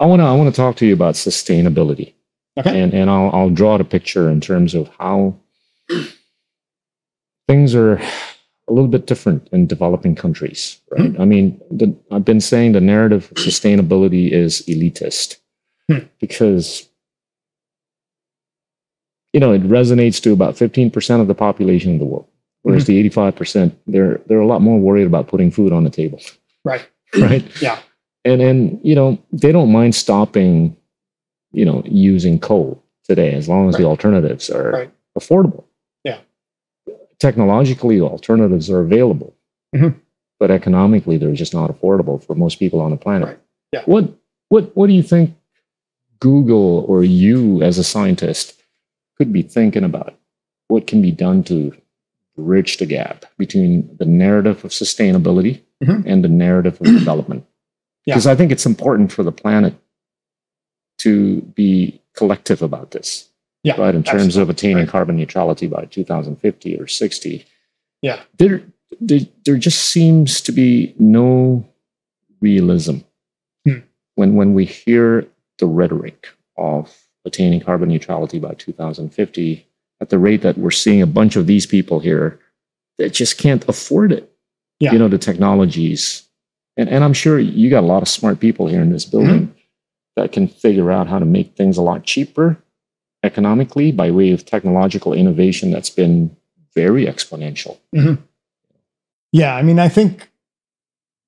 [0.00, 2.14] I want to I want to talk to you about sustainability.
[2.58, 2.80] Okay.
[2.80, 5.36] And and I'll I'll draw the picture in terms of how
[7.48, 8.00] things are
[8.68, 11.18] a little bit different in developing countries, right?
[11.18, 15.38] I mean, the, I've been saying the narrative of sustainability is elitist
[15.90, 16.06] Hmm.
[16.20, 16.88] because
[19.32, 22.28] you know it resonates to about 15% of the population of the world
[22.62, 26.20] whereas the 85% they're they're a lot more worried about putting food on the table
[26.64, 26.86] right
[27.18, 27.80] right Yeah.
[28.24, 30.76] and and you know they don't mind stopping
[31.50, 34.90] you know using coal today as long as the alternatives are Right.
[35.18, 35.64] affordable.
[37.26, 39.30] Technologically alternatives are available
[39.74, 39.94] Mhm.
[40.40, 43.38] but economically they're just not affordable for most people on the planet Right.
[43.74, 43.82] Yeah.
[43.92, 44.04] what
[44.52, 45.26] what what do you think
[46.26, 48.46] google or you as a scientist
[49.16, 50.12] could be thinking about
[50.72, 51.56] what can be done to
[52.36, 55.54] bridge the gap between the narrative of sustainability
[55.84, 56.02] Mhm.
[56.10, 57.42] and the narrative of development.
[58.06, 58.14] Yeah.
[58.14, 59.74] Because I think it's important for the planet
[61.04, 63.28] to be collective about this,
[63.64, 63.94] yeah right?
[63.94, 64.88] In terms of attaining Right.
[64.88, 67.44] carbon neutrality by 2050 or 60.
[68.02, 68.20] Yeah.
[68.38, 68.62] There,
[69.00, 71.64] there, there just seems to be no
[72.40, 72.98] realism
[73.66, 73.78] Hmm.
[74.16, 75.26] when, when we hear
[75.58, 76.92] the rhetoric of
[77.24, 79.66] attaining carbon neutrality by 2050
[80.00, 82.40] at the rate that we're seeing a bunch of these people here
[82.98, 84.28] that just can't afford it.
[84.80, 84.92] Yeah.
[84.92, 86.24] You know, the technologies.
[86.76, 89.46] And, and I'm sure you got a lot of smart people here in this building
[89.46, 89.58] Mm-hmm.
[90.16, 92.58] that can figure out how to make things a lot cheaper
[93.22, 96.34] economically by way of technological innovation that's been
[96.74, 97.78] very exponential.
[99.32, 100.28] Yeah, I mean, I think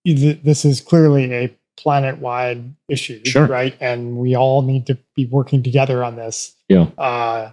[0.07, 3.47] th- this is clearly a planet-wide issue, Sure.
[3.47, 3.74] right?
[3.80, 6.55] And we all need to be working together on this.
[6.68, 6.86] Yeah.
[6.99, 7.53] Uh,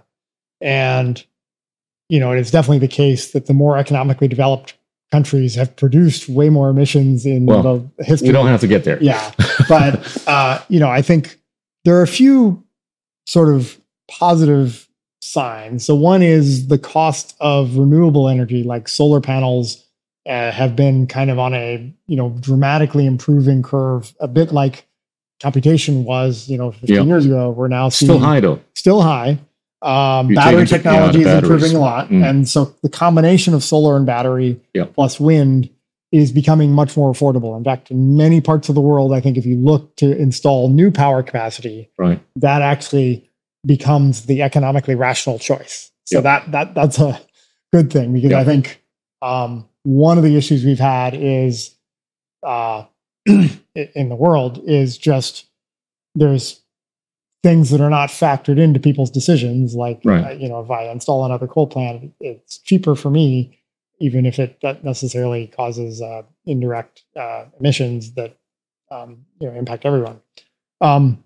[0.60, 1.22] and
[2.08, 4.74] you know, it is definitely the case that the more economically developed
[5.10, 7.62] countries have produced way more emissions in Well,
[7.98, 8.28] the history.
[8.28, 9.02] We don't have to get there.
[9.02, 9.32] yeah,
[9.68, 11.38] but uh, you know, I think
[11.84, 12.62] there are a few
[13.26, 13.78] sort of
[14.18, 14.88] positive
[15.20, 15.84] signs.
[15.84, 19.84] So one is the cost of renewable energy, like solar panels,
[20.28, 24.86] uh, have been kind of on a you know dramatically improving curve, a bit like
[25.42, 27.02] computation was you know 15 Yeah.
[27.02, 27.50] years ago.
[27.50, 28.60] We're now Still high though.
[28.74, 29.38] still high.
[29.82, 32.24] Um, battery technology is improving a lot, Mm.
[32.28, 34.84] and so the combination of solar and battery Yeah.
[34.94, 35.68] plus wind
[36.12, 37.56] is becoming much more affordable.
[37.56, 40.68] In fact, in many parts of the world, I think if you look to install
[40.68, 42.20] new power capacity, Right.
[42.36, 43.24] that actually
[43.66, 45.90] becomes the economically rational choice.
[46.04, 46.22] So Yep.
[46.24, 47.20] that that that's a
[47.72, 48.82] good thing because I think
[49.22, 51.76] um, one of the issues we've had is
[52.42, 52.84] uh,
[53.26, 55.46] in the world is just
[56.14, 56.60] there's
[57.42, 59.74] things that are not factored into people's decisions.
[59.74, 60.24] Like Right.
[60.24, 63.58] uh, you know, if I install another coal plant, it's cheaper for me,
[64.00, 68.36] even if it that necessarily causes uh, indirect uh, emissions that
[68.90, 70.20] um, you know impact everyone.
[70.80, 71.22] Um,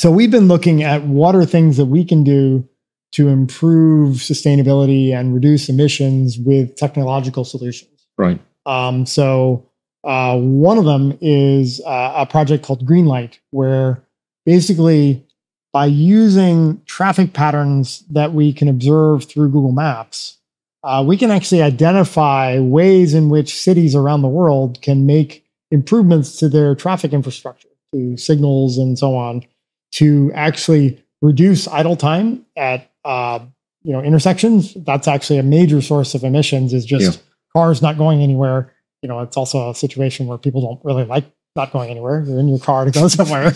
[0.00, 2.66] so we've been looking at what are things that we can do
[3.12, 8.06] to improve sustainability and reduce emissions with technological solutions.
[8.16, 8.40] Right.
[8.64, 9.68] Um, so
[10.02, 14.02] uh, one of them is uh, a project called Greenlight, where
[14.46, 15.26] basically
[15.70, 20.38] by using traffic patterns that we can observe through Google Maps,
[20.82, 26.38] uh, we can actually identify ways in which cities around the world can make improvements
[26.38, 29.42] to their traffic infrastructure, to signals and so on,
[29.92, 33.40] to actually reduce idle time at uh,
[33.82, 34.74] you know intersections.
[34.74, 36.72] That's actually a major source of emissions.
[36.72, 37.22] Is just Yeah.
[37.52, 38.72] cars not going anywhere.
[39.02, 41.24] You know, it's also a situation where people don't really like
[41.56, 42.22] not going anywhere.
[42.26, 43.52] You're in your car to go somewhere.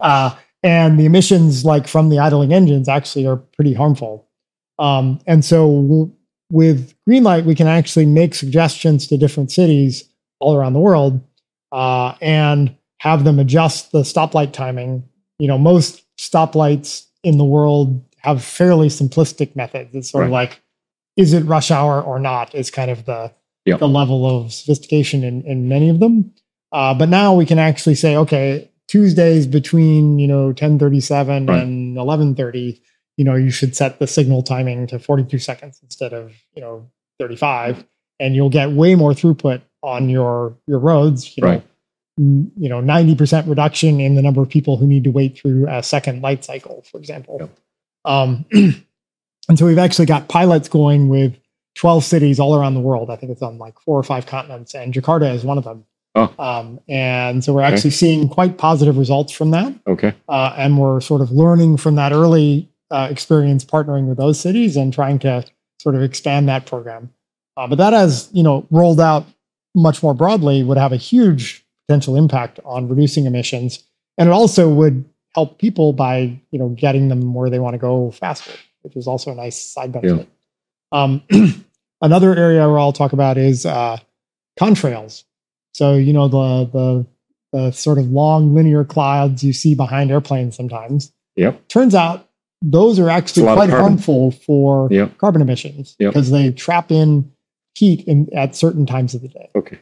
[0.00, 4.26] uh, and the emissions, like from the idling engines, actually are pretty harmful.
[4.78, 6.12] Um, and so, w-
[6.52, 10.04] with Greenlight, we can actually make suggestions to different cities
[10.40, 11.20] all around the world
[11.72, 15.04] uh, and have them adjust the stoplight timing.
[15.40, 19.94] You know, most stoplights in the world have fairly simplistic methods.
[19.94, 20.62] It's sort of like,
[21.16, 22.54] is it rush hour or not?
[22.54, 23.32] Is kind of the
[23.66, 23.78] Yeah.
[23.78, 26.32] the level of sophistication in, in many of them.
[26.72, 31.62] Uh, but now we can actually say, okay, Tuesdays between you know 10:37 Right.
[31.62, 32.80] and 11:30,
[33.16, 36.86] you know, you should set the signal timing to 42 seconds instead of you know
[37.18, 37.84] 35,
[38.18, 41.36] and you'll get way more throughput on your your roads.
[41.36, 41.62] You Right.
[41.62, 41.69] mm,
[42.20, 45.82] you know, 90% reduction in the number of people who need to wait through a
[45.82, 47.38] second light cycle, for example.
[47.40, 47.58] Yep.
[48.04, 48.44] Um,
[49.48, 51.34] and so we've actually got pilots going with
[51.76, 53.10] 12 cities all around the world.
[53.10, 55.86] I think it's on like four or five continents, and Jakarta is one of them.
[56.14, 56.34] Oh.
[56.38, 57.72] Um, and so we're Okay.
[57.74, 59.72] actually seeing quite positive results from that.
[59.86, 60.12] Okay.
[60.28, 64.76] Uh, and we're sort of learning from that early uh, experience partnering with those cities
[64.76, 65.44] and trying to
[65.78, 67.10] sort of expand that program.
[67.56, 69.24] Uh, but that has, you know, rolled out
[69.74, 73.82] much more broadly would have a huge potential impact on reducing emissions.
[74.16, 77.78] And it also would help people by, you know, getting them where they want to
[77.78, 80.28] go faster, which is also a nice side benefit.
[80.92, 81.22] Um,
[82.00, 83.98] another area where I'll talk about is uh,
[84.58, 85.24] contrails.
[85.74, 87.06] So, you know, the, the,
[87.52, 91.12] the sort of long linear clouds you see behind airplanes sometimes.
[91.34, 91.66] Yep.
[91.68, 92.28] Turns out
[92.62, 95.18] those are actually a lot of quite harmful for Yep.
[95.18, 96.12] carbon emissions Yep.
[96.12, 97.32] because they trap in
[97.74, 99.50] heat in, at certain times of the day.
[99.56, 99.78] Okay.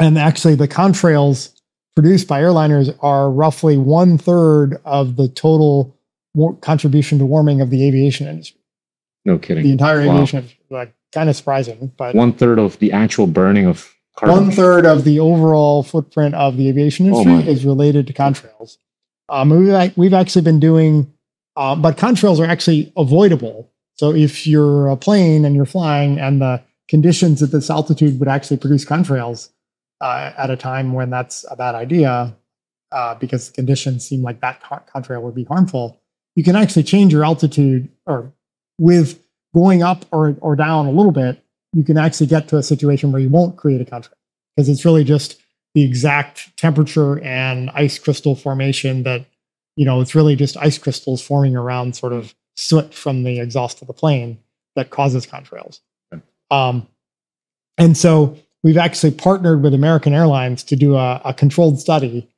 [0.00, 1.50] And actually, the contrails
[1.94, 5.94] produced by airliners are roughly one third of the total
[6.34, 8.60] war- contribution to warming of the aviation industry.
[9.24, 9.62] No kidding.
[9.64, 10.14] The entire Wow.
[10.14, 14.46] aviation industry, like kind of surprising, but One third of the actual burning of carbon.
[14.46, 17.42] one third of the overall footprint of the aviation Oh industry my.
[17.42, 18.78] is related to contrails.
[19.28, 21.12] Um, we've, we've actually been doing,
[21.56, 23.68] uh, but contrails are actually avoidable.
[23.94, 28.28] So if you're a plane and you're flying and the conditions at this altitude would
[28.28, 29.50] actually produce contrails
[30.02, 32.36] uh, at a time when that's a bad idea,
[32.90, 35.98] uh, because the conditions seem like that con- contrail would be harmful,
[36.34, 38.32] you can actually change your altitude or
[38.78, 39.22] with
[39.54, 41.42] going up or, or down a little bit,
[41.72, 44.12] you can actually get to a situation where you won't create a contrail
[44.56, 45.40] because it's really just
[45.74, 49.24] the exact temperature and ice crystal formation that
[49.76, 53.80] you know it's really just ice crystals forming around sort of soot from the exhaust
[53.80, 54.38] of the plane
[54.76, 55.80] that causes contrails
[56.12, 56.22] Okay.
[56.50, 56.86] um,
[57.78, 62.28] and so we've actually partnered with american airlines to do a, a controlled study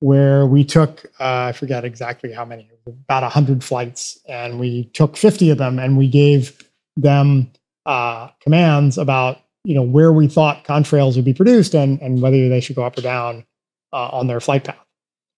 [0.00, 5.16] where we took uh, i forget exactly how many about 100 flights and we took
[5.16, 6.62] 50 of them and we gave
[6.96, 7.50] them
[7.86, 12.48] uh, commands about you know where we thought contrails would be produced and and whether
[12.48, 13.44] they should go up or down
[13.92, 14.76] uh, on their flight path.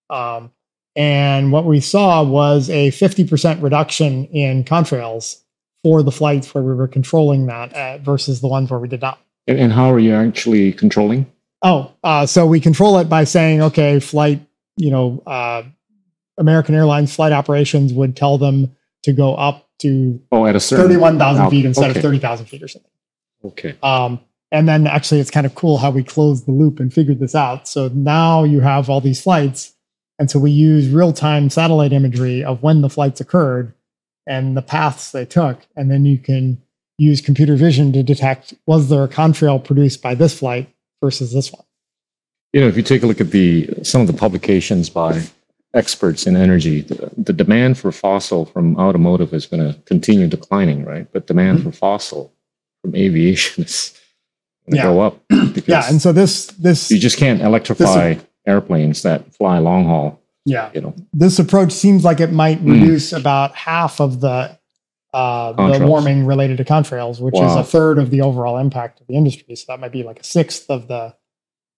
[0.09, 0.51] Um,
[0.95, 5.41] and what we saw was a 50% reduction in contrails
[5.83, 9.01] for the flights where we were controlling that uh, versus the ones where we did
[9.01, 9.19] not.
[9.47, 11.25] And, how are you actually controlling?
[11.61, 14.41] Oh, uh, so we control it by saying, okay, flight,
[14.77, 15.63] you know, uh,
[16.37, 20.85] American Airlines flight operations would tell them to go up to Oh, at a certain
[20.87, 21.99] 31,000 feet instead okay.
[21.99, 22.91] of 30,000 feet or something.
[23.43, 23.75] Okay.
[23.83, 24.19] Um,
[24.51, 27.35] And then actually, it's kind of cool how we closed the loop and figured this
[27.35, 27.67] out.
[27.67, 29.73] So now you have all these flights.
[30.19, 33.73] And so we use real time satellite imagery of when the flights occurred
[34.27, 35.65] and the paths they took.
[35.75, 36.61] And then you can
[37.01, 40.69] use computer vision to detect was there a contrail produced by this flight
[41.01, 41.65] versus this one.
[42.53, 45.23] You know, if you take a look at the some of the publications by
[45.73, 50.85] experts in energy, the, the demand for fossil from automotive is going to continue declining,
[50.85, 51.07] right?
[51.11, 51.69] But demand mm-hmm.
[51.69, 52.33] for fossil
[52.81, 53.97] from aviation is
[54.69, 54.83] going to yeah.
[54.83, 55.19] go up.
[55.65, 60.21] yeah, and so this this you just can't electrify this, airplanes that fly long haul.
[60.45, 62.73] Yeah, you know, this approach seems like it might mm.
[62.73, 63.19] reduce mm.
[63.19, 64.59] about half of the
[65.13, 67.49] uh, the warming related to contrails, which wow.
[67.49, 69.55] is a third of the overall impact of the industry.
[69.55, 71.15] So that might be like a sixth of the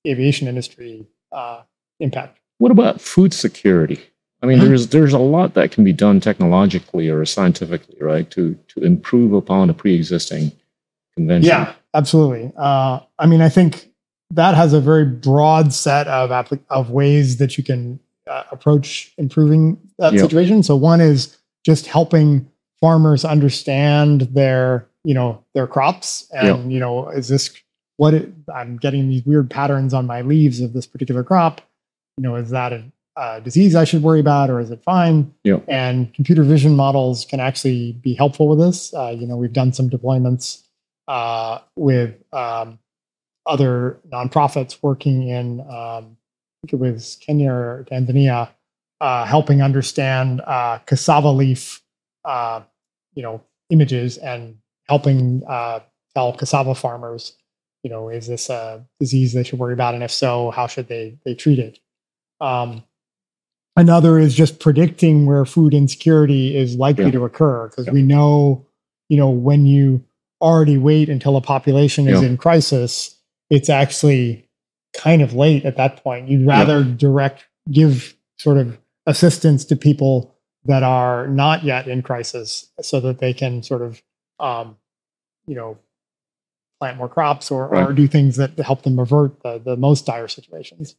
[0.08, 1.62] aviation industry uh,
[2.00, 2.40] impact.
[2.60, 4.00] What about food security?
[4.42, 8.58] I mean, there's there's a lot that can be done technologically or scientifically, right, to
[8.70, 10.52] to improve upon a pre-existing
[11.16, 11.48] convention.
[11.48, 12.52] Yeah, absolutely.
[12.58, 13.90] Uh, I mean, I think
[14.32, 19.14] that has a very broad set of applic- of ways that you can uh, approach
[19.18, 20.22] improving that yep.
[20.22, 20.62] situation.
[20.62, 22.50] So one is just helping
[22.84, 26.72] farmers understand their you know their crops and yep.
[26.74, 27.50] you know is this
[27.96, 31.62] what it, I'm getting these weird patterns on my leaves of this particular crop.
[32.18, 32.84] You know, is that a,
[33.16, 35.34] a disease I should worry about, or is it fine?
[35.46, 35.60] Yeah.
[35.70, 38.94] And computer vision models can actually be helpful with this.
[38.94, 40.64] Uh, you know, we've done some deployments
[41.08, 42.80] uh, with um,
[43.46, 48.50] other nonprofits working in, um, I think it was Kenya or Tanzania,
[49.00, 51.82] uh, helping understand uh, cassava leaf,
[52.26, 52.62] uh,
[53.16, 54.58] you know, images and
[54.88, 55.80] helping uh,
[56.14, 57.36] tell cassava farmers
[57.84, 59.94] you know, is this a disease they should worry about?
[59.94, 61.80] And if so, how should they they treat it?
[62.40, 62.84] Um,
[63.76, 67.12] another is just predicting where food insecurity is likely yeah.
[67.12, 67.94] to occur because yeah.
[67.94, 68.66] we know,
[69.10, 70.04] you know, when you
[70.42, 72.28] already wait until a population is yeah.
[72.28, 73.18] in crisis,
[73.50, 74.50] it's actually
[74.96, 76.30] kind of late at that point.
[76.30, 80.33] You'd rather direct give sort of assistance to people
[80.66, 84.02] that are not yet in crisis so that they can sort of
[84.40, 84.78] um,
[85.46, 85.78] you know
[86.80, 87.90] plant more crops or, right.
[87.90, 90.96] or do things that help them avert the, the most dire situations.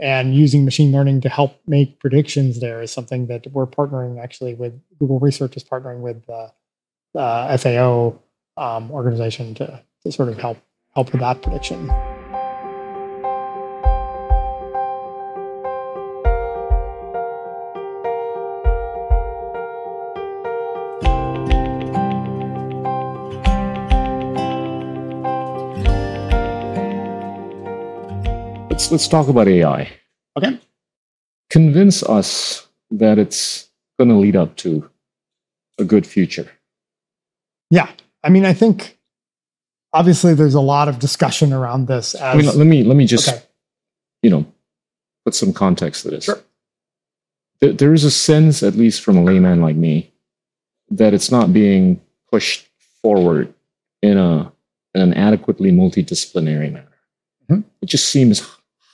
[0.00, 4.54] And using machine learning to help make predictions there is something that we're partnering actually
[4.54, 6.52] with Google Research is partnering with the
[7.18, 8.18] uh, FAO
[8.56, 10.58] um, organization to, to sort of help
[10.94, 11.90] help with that prediction.
[28.94, 29.90] Let's talk about AI.
[30.38, 30.60] Okay.
[31.50, 33.68] Convince us that it's
[33.98, 34.88] going to lead up to
[35.78, 36.48] a good future.
[37.70, 37.90] Yeah,
[38.22, 38.96] I mean, I think
[39.92, 42.14] obviously there's a lot of discussion around this.
[42.14, 43.42] As, I mean, let me let me just okay.
[44.22, 44.46] you know
[45.24, 46.24] put some context to this.
[46.24, 46.40] Sure.
[47.60, 50.12] There, there is a sense, at least from a layman like me,
[50.90, 52.68] that it's not being pushed
[53.02, 53.52] forward
[54.02, 54.52] in a
[54.94, 56.94] in an adequately multidisciplinary manner.
[57.50, 57.62] Mm-hmm.
[57.82, 58.40] It just seems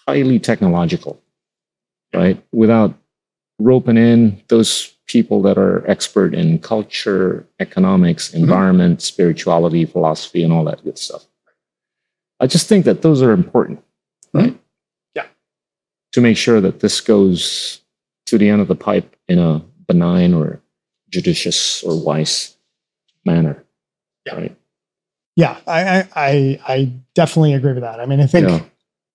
[0.07, 1.21] highly technological,
[2.15, 2.43] right?
[2.53, 2.95] Without
[3.59, 8.45] roping in those people that are expert in culture, economics, mm-hmm.
[8.45, 9.05] environment, mm-hmm.
[9.05, 11.27] spirituality, philosophy, and all that good stuff.
[12.39, 14.39] I just think that those are important, mm-hmm.
[14.39, 14.49] right?
[14.49, 14.59] Mm-hmm.
[15.15, 15.27] Yeah.
[16.13, 17.81] To make sure that this goes
[18.27, 20.61] to the end of the pipe in a benign or
[21.11, 22.57] judicious or wise
[23.25, 23.65] manner.
[24.27, 24.35] Yeah.
[24.35, 24.57] Right.
[25.37, 28.01] Yeah, I, I I definitely agree with that.
[28.01, 28.61] I mean, I think yeah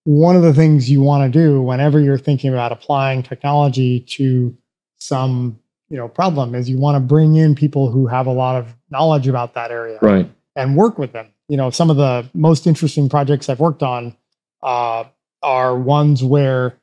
[0.06, 4.56] one of the things you want to do whenever you're thinking about applying technology to
[4.98, 8.56] some you know problem is you want to bring in people who have a lot
[8.56, 10.32] of knowledge about that area right.
[10.56, 11.28] and work with them.
[11.50, 14.16] You know some of the most interesting projects i've worked on
[14.64, 15.04] uh,
[15.44, 16.80] are ones where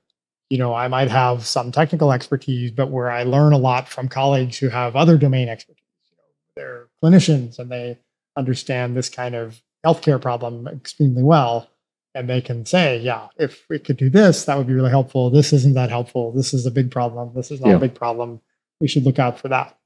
[0.51, 4.09] you know i might have some technical expertise but where i learn a lot from
[4.09, 5.83] colleagues who have other domain expertise.
[6.11, 6.25] You know,
[6.57, 7.99] they're clinicians and they
[8.37, 11.68] understand this kind of healthcare problem extremely well
[12.14, 15.30] and they can say, yeah, if we could do this, that would be really helpful.
[15.30, 16.32] This isn't that helpful.
[16.32, 17.32] This is a big problem.
[17.34, 17.76] This is not yeah.
[17.76, 18.40] a big problem.
[18.80, 19.78] We should look out for that.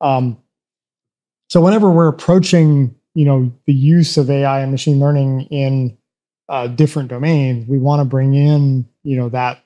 [0.00, 0.38] Um,
[1.48, 5.96] so whenever we're approaching, you know, the use of AI and machine learning in
[6.48, 9.64] uh, different domains, we want to bring in, you know, that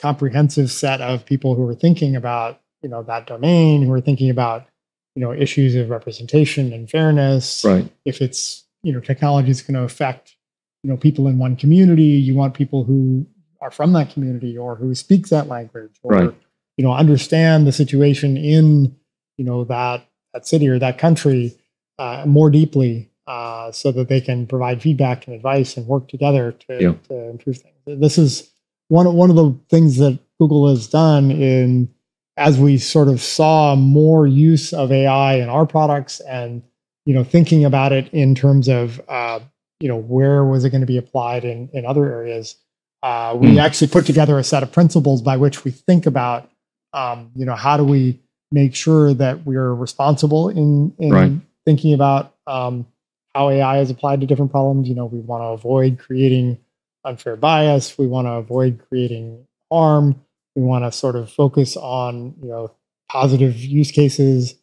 [0.00, 4.30] comprehensive set of people who are thinking about, you know, that domain, who are thinking
[4.30, 4.66] about,
[5.14, 7.64] you know, issues of representation and fairness.
[7.64, 7.90] Right.
[8.04, 10.36] If it's, you know, technology is going to affect
[10.82, 13.26] you know people in one community you want people who
[13.60, 16.34] are from that community or who speak that language or right.
[16.76, 18.94] you know understand the situation in
[19.36, 21.56] you know that that city or that country
[21.98, 26.52] uh, more deeply uh, so that they can provide feedback and advice and work together
[26.52, 26.92] to, Yeah.
[27.08, 28.00] to improve things.
[28.00, 28.50] This is
[28.88, 31.88] one one of the things that Google has done in
[32.36, 36.62] as we sort of saw more use of AI in our products and
[37.04, 39.40] you know thinking about it in terms of uh,
[39.80, 42.56] you know where was it going to be applied in in other areas.
[43.02, 43.58] Uh, we Hmm.
[43.60, 46.50] actually put together a set of principles by which we think about
[46.92, 48.20] um, you know how do we
[48.50, 51.32] make sure that we're responsible in in Right.
[51.64, 52.86] thinking about um,
[53.34, 54.88] how AI is applied to different problems.
[54.88, 56.58] You know, we want to avoid creating
[57.04, 57.96] unfair bias.
[57.98, 60.16] We want to avoid creating harm.
[60.56, 62.72] We want to sort of focus on you know
[63.10, 64.54] positive use cases.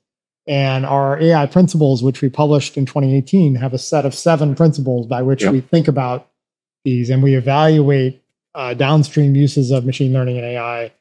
[0.47, 5.07] And our AI principles, which we published in 2018, have a set of seven principles
[5.07, 5.51] by which Yep.
[5.51, 6.27] we think about
[6.83, 8.21] these and we evaluate
[8.53, 10.91] uh, downstream uses of machine learning and AI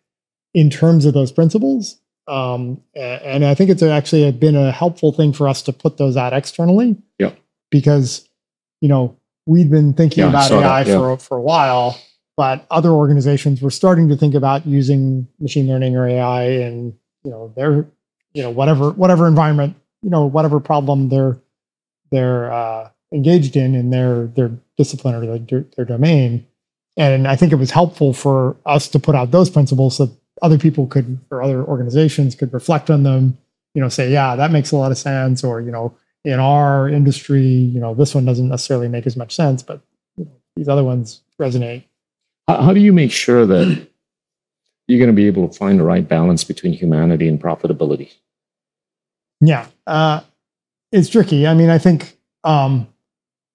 [0.55, 1.99] in terms of those principles.
[2.27, 6.17] Um, and I think it's actually been a helpful thing for us to put those
[6.17, 6.97] out externally.
[7.19, 7.39] Yep.
[7.71, 8.27] Because,
[8.81, 9.17] you know,
[9.47, 10.99] we'd been thinking Yeah, about saw that, AI yeah.
[10.99, 11.99] for, for a while,
[12.37, 17.31] but other organizations were starting to think about using machine learning or AI in, you
[17.31, 17.87] know, their,
[18.35, 21.39] you know, whatever, whatever environment, you know, whatever problem they're,
[22.11, 26.47] they're, uh, engaged in, in their, their discipline or their, their domain.
[26.97, 30.11] And I think it was helpful for us to put out those principles so
[30.43, 33.39] other people could or other organizations could reflect on them
[33.75, 36.89] you know say yeah that makes a lot of sense or you know in our
[36.89, 39.81] industry you know this one doesn't necessarily make as much sense but
[40.17, 41.85] you know, these other ones resonate
[42.49, 43.89] How, how do you make sure that
[44.87, 48.13] you're going to be able to find the right balance between humanity and profitability?
[49.41, 50.21] Yeah uh,
[50.93, 52.87] it's tricky i mean i think um,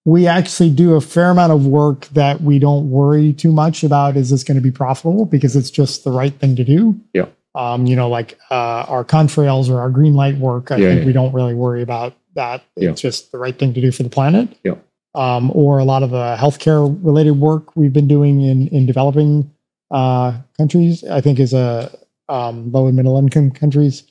[0.05, 4.17] we actually do a fair amount of work that we don't worry too much about
[4.17, 7.25] is this going to be profitable because it's just the right thing to do Yeah.
[7.55, 10.99] um, you know like uh, our contrails or our green light work i Yeah, think
[11.01, 11.05] yeah.
[11.07, 13.09] we don't really worry about that it's Yeah.
[13.09, 14.75] just the right thing to do for the planet Yeah.
[15.15, 19.51] um, or a lot of the healthcare related work we've been doing in in developing
[19.91, 21.91] uh, countries i think is a
[22.29, 24.03] um, low and middle income countries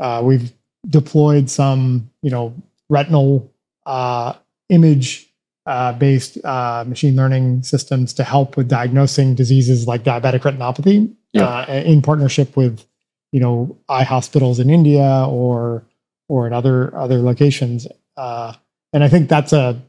[0.00, 0.52] uh, we've
[0.88, 2.54] deployed some you know
[2.88, 3.52] retinal
[3.86, 4.34] uh,
[4.68, 5.28] image
[5.66, 11.44] uh, based uh, machine learning systems to help with diagnosing diseases like diabetic retinopathy Yeah.
[11.46, 12.84] uh, in partnership with
[13.32, 15.84] you know eye hospitals in India or
[16.28, 18.54] or in other other locations uh,
[18.92, 19.80] and I think that's a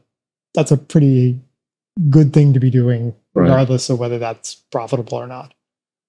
[0.54, 1.40] that's a pretty
[2.10, 3.44] good thing to be doing Right.
[3.44, 5.54] regardless of whether that's profitable or not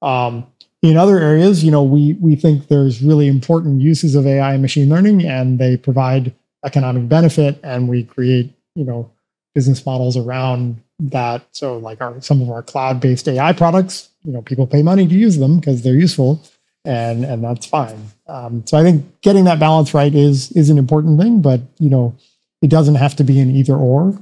[0.01, 0.45] um,
[0.83, 4.61] in other areas you know we we think there's really important uses of AI and
[4.61, 9.09] machine learning and they provide economic benefit and we create you know
[9.55, 11.45] business models around that.
[11.51, 15.15] So like our some of our cloud-based ai products you know people pay money to
[15.15, 16.43] use them because they're useful
[16.85, 18.11] and and that's fine.
[18.27, 21.89] Um, so i think getting that balance right is is an important thing but you
[21.89, 22.15] know
[22.63, 24.17] it doesn't have to be an either or.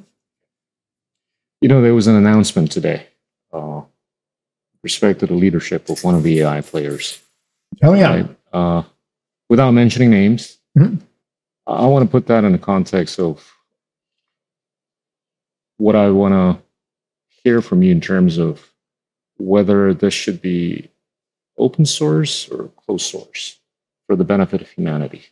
[1.61, 3.07] You know, there was an announcement today
[3.53, 3.81] uh,
[4.83, 7.21] respect to the leadership of one of the AI players.
[7.83, 8.29] oh yeah right?
[8.53, 8.83] Uh,
[9.49, 10.99] without mentioning names, Mhm.
[11.67, 13.45] I want to put that in the context of
[15.77, 16.61] what I want to
[17.43, 18.71] hear from you in terms of
[19.37, 20.89] whether this should be
[21.57, 23.59] open source or closed source
[24.07, 25.23] for the benefit of humanity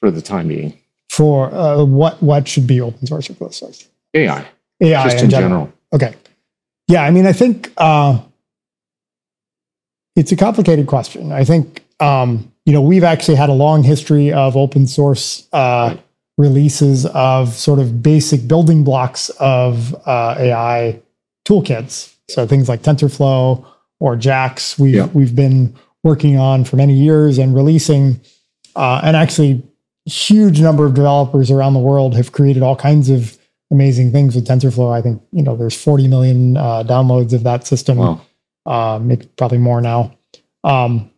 [0.00, 0.78] for the time being.
[1.10, 4.44] for uh, what what should be open source or closed source AI,
[4.80, 5.72] ai just in general.
[5.92, 6.14] Okay.
[6.88, 8.20] Yeah, I mean, I think uh,
[10.16, 11.32] it's a complicated question.
[11.32, 15.96] I think um, you know we've actually had a long history of open source uh,
[16.38, 21.00] releases of sort of basic building blocks of uh, AI
[21.46, 22.12] toolkits.
[22.30, 23.64] So things like TensorFlow
[24.00, 25.06] or JAX, we've Yeah.
[25.12, 28.20] we've been working on for many years and releasing,
[28.76, 29.62] uh, and actually
[30.06, 33.38] huge number of developers around the world have created all kinds of
[33.70, 34.92] amazing things with TensorFlow.
[34.92, 38.20] I think you know there's 40 million uh, downloads of that system, Wow.
[38.66, 40.16] Maybe probably more now,
[40.62, 41.10] um,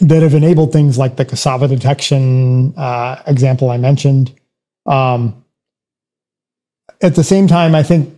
[0.00, 4.34] that have enabled things like the cassava detection uh, example I mentioned.
[4.86, 5.44] Um,
[7.02, 8.14] at the same time, I think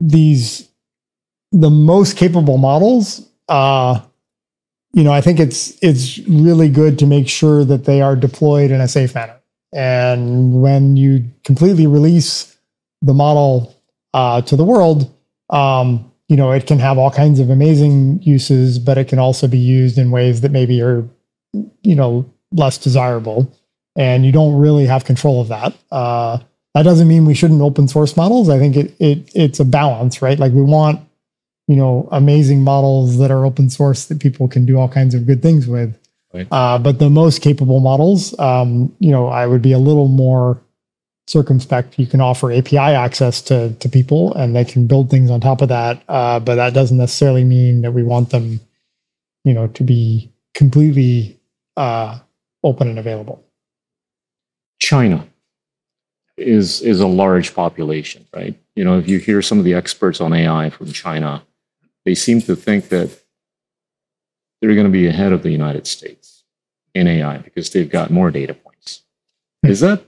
[0.00, 0.68] these
[1.52, 3.28] the most capable models.
[3.48, 4.00] Uh,
[4.92, 8.70] you know, I think it's it's really good to make sure that they are deployed
[8.70, 9.36] in a safe manner.
[9.72, 12.56] And when you completely release
[13.02, 13.74] the model
[14.14, 15.12] uh, to the world,
[15.50, 19.46] um, you know, it can have all kinds of amazing uses, but it can also
[19.46, 21.08] be used in ways that maybe are,
[21.82, 23.52] you know, less desirable.
[23.96, 25.74] And you don't really have control of that.
[25.90, 26.38] Uh,
[26.74, 28.50] that doesn't mean we shouldn't open source models.
[28.50, 30.38] I think it, it it's a balance, right?
[30.38, 31.00] Like we want,
[31.68, 35.26] you know, amazing models that are open source that people can do all kinds of
[35.26, 35.98] good things with.
[36.34, 36.46] Right.
[36.50, 40.60] Uh, but the most capable models, um, you know, I would be a little more
[41.26, 41.98] circumspect.
[41.98, 45.62] You can offer API access to to people, and they can build things on top
[45.62, 46.02] of that.
[46.08, 48.60] Uh, but that doesn't necessarily mean that we want them,
[49.44, 51.38] you know, to be completely
[51.76, 52.18] uh,
[52.62, 53.44] open and available.
[54.78, 55.26] China
[56.36, 58.58] is is a large population, right?
[58.74, 61.42] You know, if you hear some of the experts on AI from China,
[62.04, 63.10] they seem to think that
[64.60, 66.44] they're going to be ahead of the United States
[66.94, 69.02] in AI because they've got more data points.
[69.62, 70.04] Is that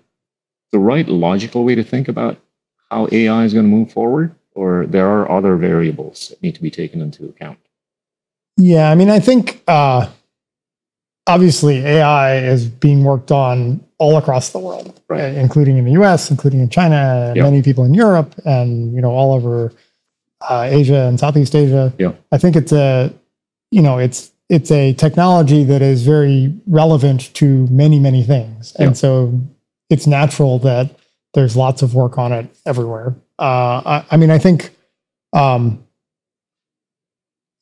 [0.73, 2.39] the right logical way to think about
[2.91, 6.63] how AI is going to move forward, or there are other variables that need to
[6.63, 7.59] be taken into account?
[8.57, 10.09] Yeah, I mean, I think uh,
[11.27, 15.23] obviously AI is being worked on all across the world, Right.
[15.23, 19.01] uh, including in the U.S., including in China, and many people in Europe, and you
[19.01, 19.73] know all over
[20.49, 21.93] uh, Asia and Southeast Asia.
[21.99, 22.13] Yeah.
[22.33, 23.13] I think it's a
[23.71, 28.97] you know it's it's a technology that is very relevant to many many things, and
[28.97, 29.41] so
[29.91, 30.91] it's natural that
[31.35, 33.15] there's lots of work on it everywhere.
[33.39, 34.71] Uh, I, I mean, I think.
[35.33, 35.85] Um,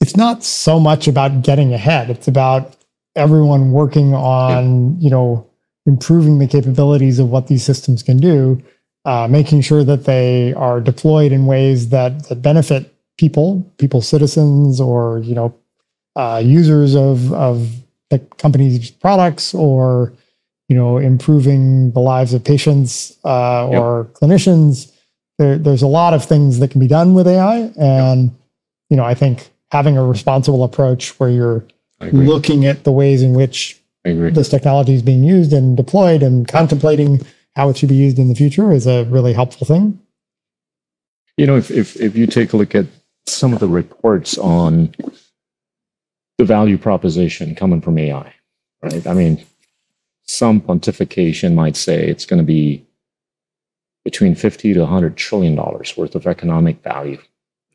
[0.00, 2.10] it's not so much about getting ahead.
[2.10, 2.76] It's about
[3.16, 5.46] everyone working on, you know,
[5.86, 8.62] improving the capabilities of what these systems can do,
[9.04, 14.80] uh, making sure that they are deployed in ways that, that benefit people, people, citizens,
[14.80, 15.54] or you know,
[16.14, 17.72] uh, users of of
[18.10, 20.12] the company's products, or
[20.68, 23.80] you know, improving the lives of patients uh, Yep.
[23.80, 24.92] or clinicians.
[25.38, 28.34] There, there's a lot of things that can be done with AI, and
[28.90, 31.66] you know, I think having a responsible approach where you're
[32.12, 37.20] looking at the ways in which this technology is being used and deployed and contemplating
[37.56, 39.98] how it should be used in the future is a really helpful thing.
[41.36, 42.86] You know, if, if, if you take a look at
[43.26, 44.94] some of the reports on
[46.38, 48.32] the value proposition coming from AI,
[48.82, 49.06] right?
[49.06, 49.44] I mean,
[50.26, 52.84] some pontification might say it's going to be
[54.04, 57.20] between 50 to 100 trillion dollars worth of economic value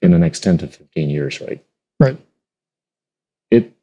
[0.01, 1.63] in the next 10 to 15 years, right?
[1.99, 2.17] Right.
[3.51, 3.73] It,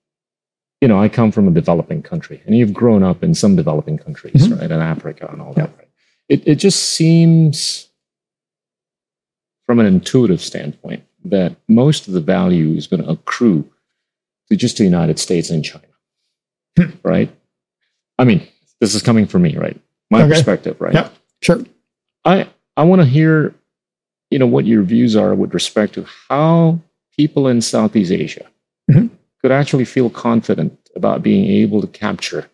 [0.80, 3.98] you know, I come from a developing country and you've grown up in some developing
[3.98, 4.60] countries, Mhm.
[4.60, 4.70] right?
[4.70, 5.88] In Africa and all that, right?
[6.28, 7.88] It, it just seems
[9.66, 13.68] from an intuitive standpoint that most of the value is going to accrue
[14.50, 15.84] to just the United States and China,
[16.78, 16.90] Hmm.
[17.02, 17.30] right?
[18.18, 18.46] I mean,
[18.80, 19.78] this is coming from me, right?
[20.10, 20.30] My Okay.
[20.34, 20.94] perspective, right?
[20.94, 21.12] Yep.
[21.42, 21.64] Sure.
[22.24, 23.54] I I want to hear,
[24.30, 26.78] you know, what your views are with respect to how
[27.16, 28.46] people in Southeast Asia
[28.90, 29.10] Mhm.
[29.42, 32.46] could actually feel confident about being able to capture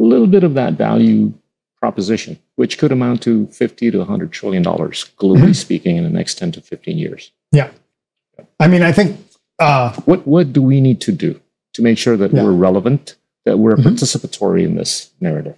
[0.00, 1.32] a little bit of that value
[1.80, 5.56] proposition, which could amount to 50 to 100 trillion dollars globally Mhm.
[5.56, 7.30] speaking in the next 10 to 15 years.
[7.52, 7.70] Yeah.
[8.58, 9.16] I mean, I think
[9.60, 11.40] uh, What what do we need to do
[11.74, 12.42] to make sure that Yeah.
[12.44, 13.16] we're relevant,
[13.48, 13.84] that we're Mhm.
[13.88, 15.56] participatory in this narrative?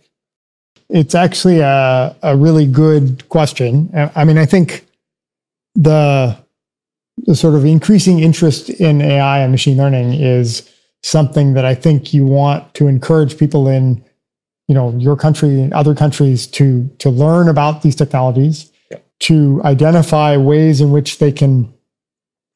[0.92, 3.88] it's actually a, a really good question.
[4.16, 4.84] I mean, I think
[5.76, 6.36] the
[7.26, 10.68] the sort of increasing interest in AI and machine learning is
[11.04, 14.02] something that I think you want to encourage people in,
[14.68, 16.66] you know, your country and other countries to
[16.98, 18.56] to learn about these technologies,
[18.90, 18.98] Yeah.
[19.28, 21.68] to identify ways in which they can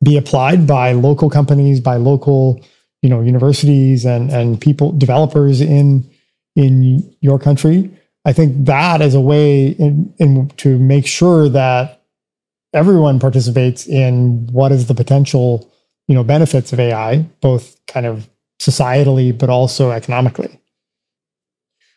[0.03, 2.61] be applied by local companies, by local,
[3.05, 6.09] you know, universities and and people developers in
[6.57, 7.91] in your country.
[8.25, 12.01] I think that is a way in, in to make sure that
[12.73, 15.71] everyone participates in what is the potential,
[16.09, 18.27] you know, benefits of AI, both kind of
[18.59, 20.59] societally but also economically.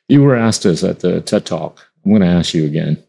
[0.10, 1.88] You were asked this at the TED Talk.
[2.03, 3.01] I'm going to ask you again.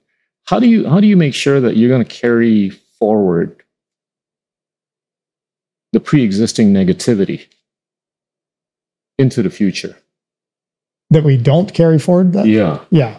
[0.45, 3.61] How do you how do you make sure that you're going to carry forward
[5.93, 7.49] the pre-existing negativity
[9.19, 9.97] into the future?
[11.11, 12.47] That we don't carry forward that.
[12.47, 12.81] Yeah.
[12.91, 13.19] Yeah.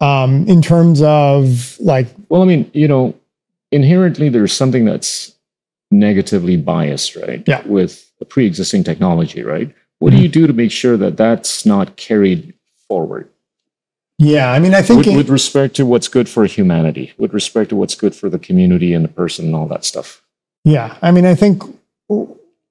[0.00, 3.14] Um, in terms of like, Well, I mean, you know,
[3.70, 5.34] inherently there's something that's
[5.90, 7.42] negatively biased, right?
[7.46, 7.62] Yeah.
[7.66, 9.72] With the pre-existing technology, right?
[10.00, 12.54] What do you do to make sure that that's not carried
[12.88, 13.28] forward?
[14.18, 17.32] yeah, I mean, I think with, it- with respect to what's good for humanity, with
[17.34, 20.22] respect to what's good for the community and the person and all that stuff.
[20.64, 21.62] Yeah, I mean, I think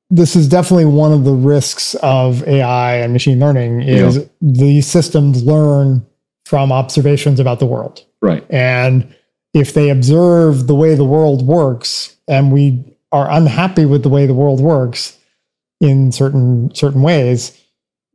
[0.10, 5.44] this is definitely one of the risks of AI and machine learning is these systems
[5.44, 6.06] learn
[6.46, 8.06] from observations about the world.
[8.22, 8.46] Right.
[8.50, 9.16] And
[9.54, 14.26] if they observe the way the world works and we are unhappy with the way
[14.26, 15.18] the world works
[15.82, 17.60] in certain certain ways,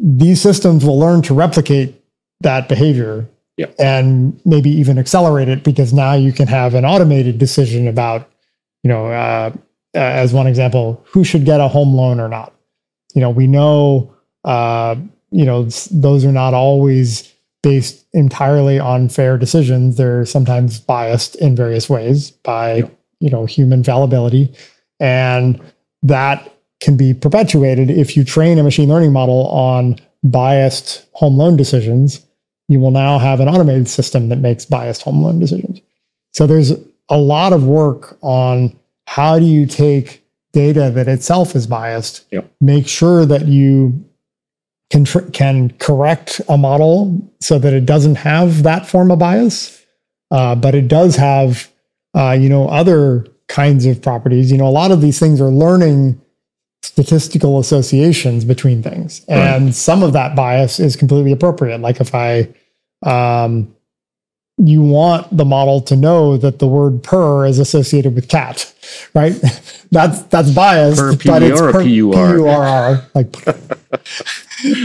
[0.01, 2.01] these systems will learn to replicate
[2.41, 3.67] that behavior Yeah.
[3.79, 8.29] and maybe even accelerate it because now you can have an automated decision about,
[8.85, 9.51] you know, uh,
[9.95, 12.53] uh, as one example, who should get a home loan or not.
[13.15, 14.15] You know, we know,
[14.45, 14.97] uh,
[15.31, 17.33] you know, those are not always
[17.63, 19.97] based entirely on fair decisions.
[19.97, 22.89] They're sometimes biased in various ways by, Yeah.
[23.21, 24.53] you know, human fallibility.
[25.01, 25.61] And
[26.03, 31.57] that can be perpetuated if you train a machine learning model on biased home loan
[31.57, 32.25] decisions.
[32.69, 35.81] You will now have an automated system that makes biased home loan decisions.
[36.33, 36.73] So there's
[37.09, 38.77] a lot of work on
[39.09, 42.51] how do you take data that itself is biased, Yep.
[42.61, 44.05] make sure that you
[44.91, 49.83] can tr- can correct a model so that it doesn't have that form of bias,
[50.31, 51.71] uh, but it does have
[52.15, 54.51] uh, you know other kinds of properties.
[54.53, 56.21] You know, a lot of these things are learning
[56.83, 59.39] statistical associations between things, Right.
[59.39, 61.81] and some of that bias is completely appropriate.
[61.81, 62.49] Like if I
[63.05, 63.75] um,
[64.59, 68.73] you want the model to know that the word purr is associated with cat,
[69.15, 69.33] right?
[69.91, 72.13] That's that's biased, Per but it's per- PUR?
[72.13, 73.33] PURR, like,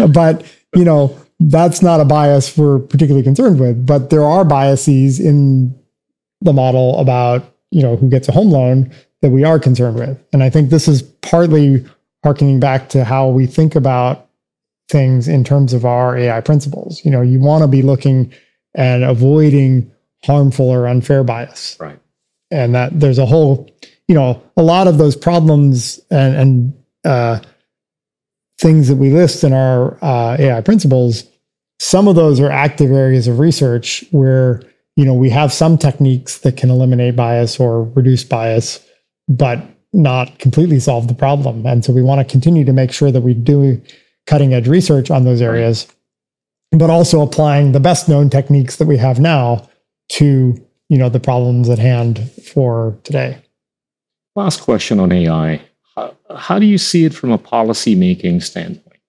[0.13, 3.85] but you know that's not a bias we're particularly concerned with.
[3.85, 5.77] But there are biases in
[6.39, 10.17] the model about you know who gets a home loan that we are concerned with,
[10.31, 11.85] and I think this is partly
[12.23, 14.29] harkening back to how we think about
[14.87, 17.03] things in terms of our AI principles.
[17.03, 18.31] You know, you want to be looking
[18.75, 19.91] and avoiding
[20.23, 21.77] harmful or unfair bias.
[21.79, 21.99] Right.
[22.51, 23.69] And that there's a whole,
[24.07, 27.39] you know, a lot of those problems and, and uh,
[28.59, 31.25] things that we list in our uh, AI principles,
[31.79, 34.61] some of those are active areas of research where,
[34.95, 38.85] you know, we have some techniques that can eliminate bias or reduce bias,
[39.27, 39.59] but
[39.91, 41.65] not completely solve the problem.
[41.65, 43.81] And so we want to continue to make sure that we do
[44.25, 45.87] cutting edge research on those areas,
[46.73, 49.67] but also applying the best known techniques that we have now
[50.09, 50.55] to
[50.89, 53.37] you know the problems at hand for today.
[54.35, 55.61] Last question on AI.
[55.95, 58.99] How, how do you see it from a policy making standpoint?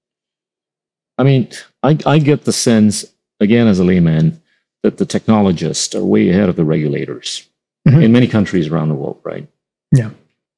[1.17, 1.49] I mean,
[1.83, 3.05] I, I get the sense,
[3.41, 4.41] again, as a layman,
[4.83, 7.49] that the technologists are way ahead of the regulators
[7.87, 8.03] Mhm.
[8.03, 9.47] in many countries around the world, right?
[9.95, 10.11] Yeah.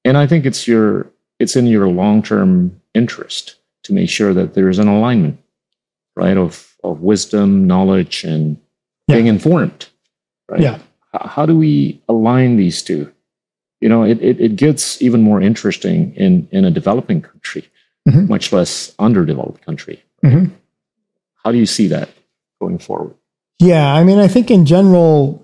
[0.04, 1.08] And I think it's your
[1.40, 5.38] it's in your long term interest to make sure that there's an alignment,
[6.16, 8.56] right, of of wisdom, knowledge, and
[9.08, 9.16] Yeah.
[9.16, 9.86] being informed.
[10.48, 10.60] Right?
[10.60, 10.76] Yeah.
[11.14, 13.12] H- How do we align these two?
[13.80, 17.64] You know, it, it, it gets even more interesting in, in a developing country,
[18.08, 18.28] Mhm.
[18.28, 20.02] much less underdeveloped country.
[20.24, 20.50] Mhm.
[21.44, 22.08] How do you see that
[22.60, 23.14] going forward?
[23.60, 25.42] Yeah, I mean, I think in general,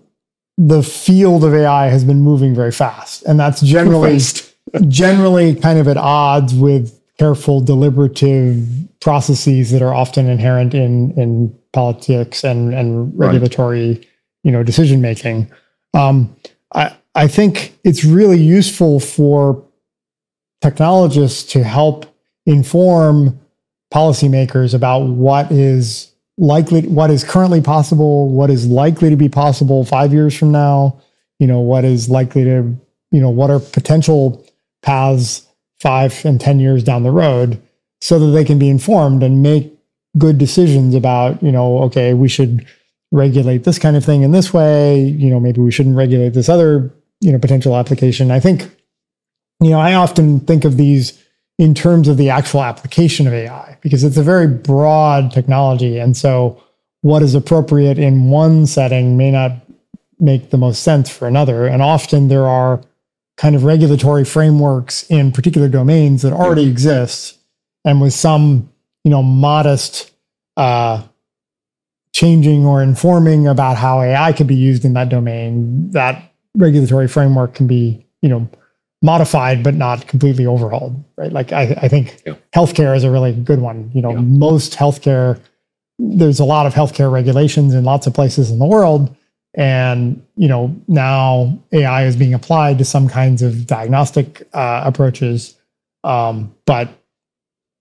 [0.58, 4.18] the field of AI has been moving very fast, and that's generally
[4.88, 8.66] generally kind of at odds with careful, deliberative
[9.00, 13.28] processes that are often inherent in in politics and and Right.
[13.32, 14.06] regulatory,
[14.44, 15.50] you know, decision making.
[15.94, 16.34] Um,
[16.74, 19.62] I I think it's really useful for
[20.60, 22.06] technologists to help
[22.46, 23.38] inform
[23.92, 29.84] policymakers about what is likely what is currently possible what is likely to be possible
[29.84, 30.98] five years from now
[31.38, 32.74] you know what is likely to
[33.10, 34.42] you know what are potential
[34.80, 35.46] paths
[35.82, 37.60] five and ten years down the road
[38.00, 39.72] so that they can be informed and make
[40.18, 42.66] good decisions about you know okay we should
[43.10, 46.48] regulate this kind of thing in this way you know maybe we shouldn't regulate this
[46.48, 48.70] other you know potential application i think
[49.60, 51.22] you know i often think of these
[51.58, 55.98] in terms of the actual application of AI, because it's a very broad technology.
[55.98, 56.60] And so,
[57.02, 59.52] what is appropriate in one setting may not
[60.18, 61.66] make the most sense for another.
[61.66, 62.80] And often, there are
[63.36, 67.38] kind of regulatory frameworks in particular domains that already exist.
[67.84, 68.70] And with some,
[69.04, 70.12] you know, modest
[70.56, 71.02] uh,
[72.14, 77.54] changing or informing about how AI could be used in that domain, that regulatory framework
[77.54, 78.48] can be, you know,
[79.04, 82.34] modified but not completely overhauled right like i, I think Yeah.
[82.54, 84.20] healthcare is a really good one you know Yeah.
[84.20, 85.40] most healthcare
[85.98, 89.12] there's a lot of healthcare regulations in lots of places in the world
[89.54, 95.58] and you know now ai is being applied to some kinds of diagnostic uh, approaches
[96.04, 96.88] um, but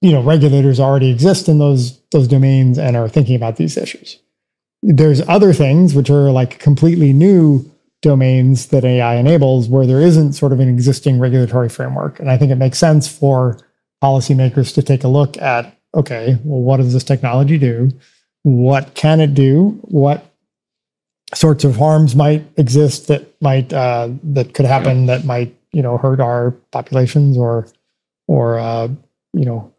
[0.02, 4.20] you know regulators already exist in those those domains and are thinking about these issues
[4.84, 7.72] there's other things which are like completely new
[8.02, 12.20] domains that AI enables where there isn't sort of an existing regulatory framework.
[12.20, 13.60] And I think it makes sense for
[14.04, 17.92] policymakers to take a look at okay, well, what does this technology do?
[18.44, 19.80] What can it do?
[19.84, 20.31] What
[21.34, 25.98] sorts of harms might exist that might uh, that could happen that might you know
[25.98, 27.68] hurt our populations or
[28.28, 28.88] or uh,
[29.34, 29.72] you know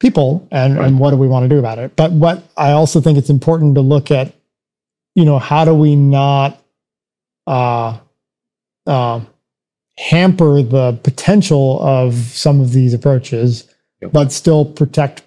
[0.00, 0.88] people and Right.
[0.88, 3.30] and what do we want to do about it but what i also think it's
[3.30, 4.34] important to look at
[5.14, 6.60] you know how do we not
[7.46, 7.98] uh,
[8.86, 9.20] uh,
[9.98, 13.68] hamper the potential of some of these approaches,
[14.00, 14.12] Yep.
[14.12, 15.22] but still protect,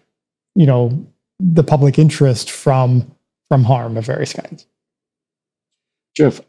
[0.55, 1.05] you know,
[1.39, 3.09] the public interest from
[3.49, 4.65] from harm of various kinds.
[6.15, 6.41] Jeff,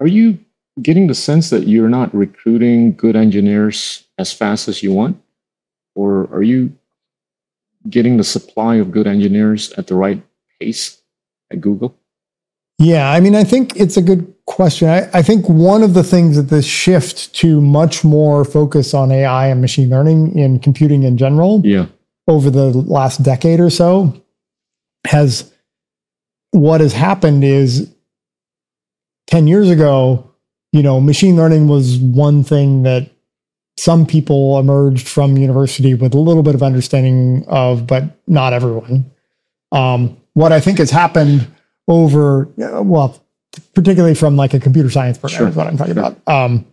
[0.00, 0.38] are you
[0.80, 5.20] getting the sense that you're not recruiting good engineers as fast as you want?
[5.94, 6.76] Or are you
[7.88, 10.22] getting the supply of good engineers at the right
[10.60, 11.00] pace
[11.50, 11.96] at Google?
[12.78, 14.88] Yeah, I mean, I think it's a good question.
[14.88, 19.10] I, I, think one of the things that this shift to much more focus on
[19.10, 21.86] AI and machine learning in computing in general yeah.
[22.28, 24.14] over the last decade or so
[25.06, 25.52] has
[26.52, 27.92] what has happened is
[29.28, 30.28] 10 years ago,
[30.72, 33.10] you know, machine learning was one thing that
[33.76, 39.10] some people emerged from university with a little bit of understanding of, but not everyone.
[39.70, 41.46] Um, what I think has happened
[41.86, 43.22] over, well,
[43.74, 45.48] particularly from like a computer science program sure.
[45.48, 46.04] is what I'm talking sure.
[46.04, 46.20] about.
[46.26, 46.66] Um,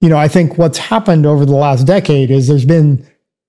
[0.00, 3.06] you know, I think what's happened over the last decade is there's been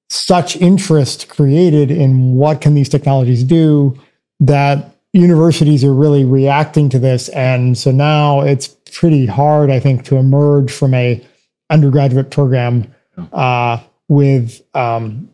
[0.09, 3.97] such interest created in what can these technologies do
[4.39, 7.29] that universities are really reacting to this.
[7.29, 11.25] And so now it's pretty hard, I think, to emerge from a
[11.69, 12.93] undergraduate program
[13.33, 15.29] uh, with, um,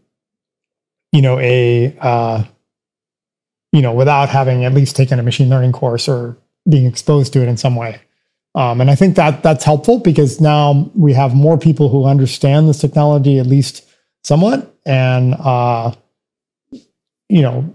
[1.12, 2.44] you know, a, uh,
[3.72, 6.38] you know, without having at least taken a machine learning course or
[6.70, 8.00] being exposed to it in some way.
[8.56, 12.70] Um, and I think that that's helpful because now we have more people who understand
[12.70, 13.84] this technology at least
[14.24, 15.94] somewhat, and uh,
[16.72, 17.74] you know,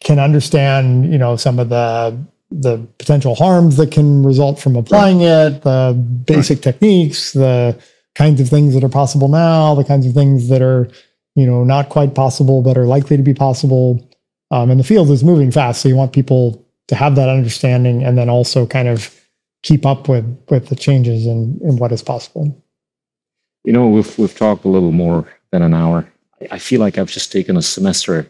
[0.00, 2.18] can understand, you know, some of the
[2.50, 5.52] the potential harms that can result from applying right.
[5.52, 5.92] it, the
[6.24, 6.62] basic right.
[6.62, 7.78] techniques, the
[8.14, 10.88] kinds of things that are possible now, the kinds of things that are,
[11.34, 14.02] you know, not quite possible but are likely to be possible.
[14.50, 18.02] Um, and the field is moving fast, so you want people to have that understanding
[18.02, 19.14] and then also kind of
[19.62, 22.62] keep up with with the changes in in what is possible.
[23.64, 26.10] You know, we've we've talked a little more than an hour.
[26.50, 28.28] I feel like I've just taken a semester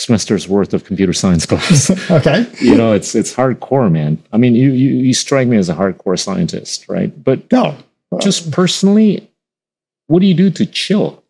[0.00, 1.90] semester's worth of computer science class.
[2.10, 2.46] okay.
[2.60, 4.22] you know, it's it's hardcore, man.
[4.32, 7.12] I mean, you you you strike me as a hardcore scientist, right?
[7.22, 7.76] But no,
[8.20, 9.30] just personally,
[10.06, 11.22] what do you do to chill?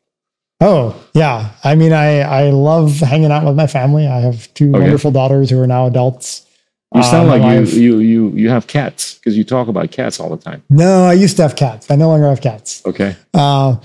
[0.60, 4.06] Oh yeah, I mean, I I love hanging out with my family.
[4.06, 4.80] I have two okay.
[4.80, 6.46] wonderful daughters who are now adults.
[6.94, 10.18] You sound um, like you, you you you have cats because you talk about cats
[10.18, 10.62] all the time.
[10.68, 11.88] No, I used to have cats.
[11.90, 12.84] I no longer have cats.
[12.84, 13.16] Okay.
[13.32, 13.76] Uh,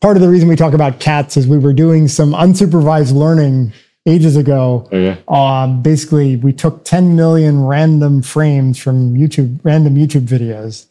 [0.00, 3.72] part of the reason we talk about cats is we were doing some unsupervised learning
[4.06, 4.88] ages ago.
[4.90, 5.16] Oh, yeah.
[5.28, 10.86] Um, basically, we took 10 million random frames from YouTube, random YouTube videos,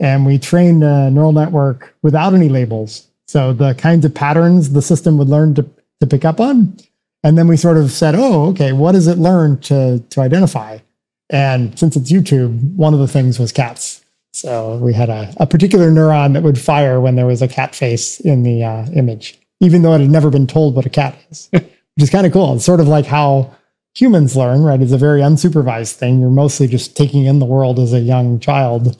[0.00, 3.06] and we trained a neural network without any labels.
[3.26, 5.68] So the kinds of patterns the system would learn to,
[6.00, 6.76] to pick up on.
[7.24, 10.78] And then we sort of said, oh, okay, what does it learn to, to identify?
[11.30, 14.04] And since it's YouTube, one of the things was cats.
[14.32, 17.74] So we had a, a particular neuron that would fire when there was a cat
[17.74, 21.18] face in the uh, image, even though it had never been told what a cat
[21.30, 21.50] is.
[21.98, 22.54] which is kind of cool.
[22.54, 23.52] It's sort of like how
[23.92, 24.80] humans learn, right?
[24.80, 26.20] It's a very unsupervised thing.
[26.20, 28.96] You're mostly just taking in the world as a young child.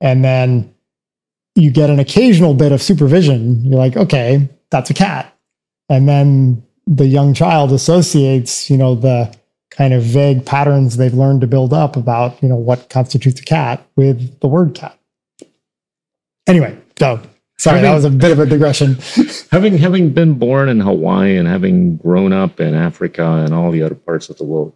[0.00, 0.74] And then
[1.54, 3.62] you get an occasional bit of supervision.
[3.62, 5.36] You're like, okay, that's a cat.
[5.90, 9.30] And then the young child associates, you know, the
[9.70, 13.44] kind of vague patterns they've learned to build up about, you know, what constitutes a
[13.44, 14.98] cat with the word cat.
[16.46, 17.20] Anyway, so
[17.60, 18.96] Sorry, having, that was a bit of a digression.
[19.52, 23.82] having having been born in Hawaii and having grown up in Africa and all the
[23.82, 24.72] other parts of the world,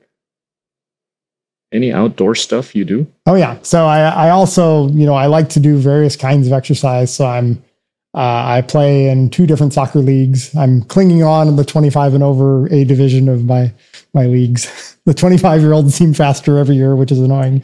[1.73, 3.11] any outdoor stuff you do?
[3.25, 3.57] Oh yeah.
[3.63, 7.15] So I I also you know I like to do various kinds of exercise.
[7.15, 7.65] So I'm
[8.13, 10.55] uh, I play in two different soccer leagues.
[10.55, 13.73] I'm clinging on in the 25 and over A division of my
[14.13, 14.99] my leagues.
[15.07, 17.63] the 25 year olds seem faster every year, which is annoying.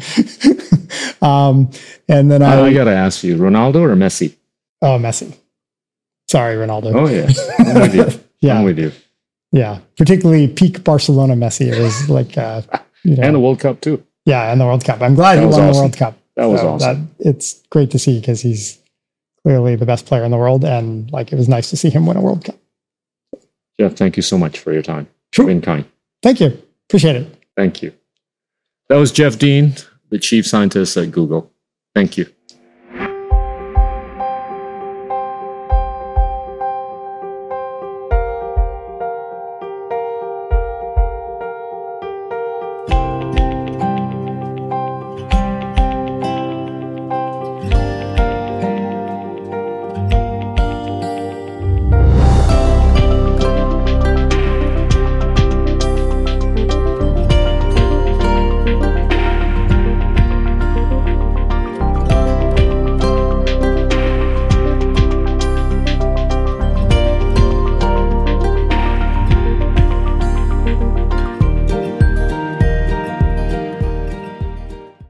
[1.20, 1.70] um,
[2.09, 4.34] and then I, I got to ask you, Ronaldo or Messi?
[4.82, 5.36] Oh, Messi.
[6.28, 6.94] Sorry, Ronaldo.
[6.94, 7.28] Oh yeah,
[7.59, 8.20] I'm with you.
[8.40, 8.93] yeah, I'm with you.
[9.52, 11.73] Yeah, particularly peak Barcelona Messi.
[11.73, 12.62] It was like, uh,
[13.02, 14.05] you know, and the World Cup too.
[14.24, 15.02] Yeah, and the World Cup.
[15.02, 15.73] I'm glad that he won awesome.
[15.73, 16.19] the World Cup.
[16.36, 17.11] That was so awesome.
[17.19, 18.78] That, it's great to see because he's
[19.43, 22.07] clearly the best player in the world, and like it was nice to see him
[22.07, 22.57] win a World Cup.
[23.81, 25.09] Jeff, thank you so much for your time.
[25.32, 25.47] Sure.
[25.47, 25.85] Been kind.
[26.23, 26.62] Thank you.
[26.89, 27.44] Appreciate it.
[27.57, 27.93] Thank you.
[28.89, 29.74] That was Jeff Dean,
[30.11, 31.51] the chief scientist at Google.
[31.94, 32.27] Thank you.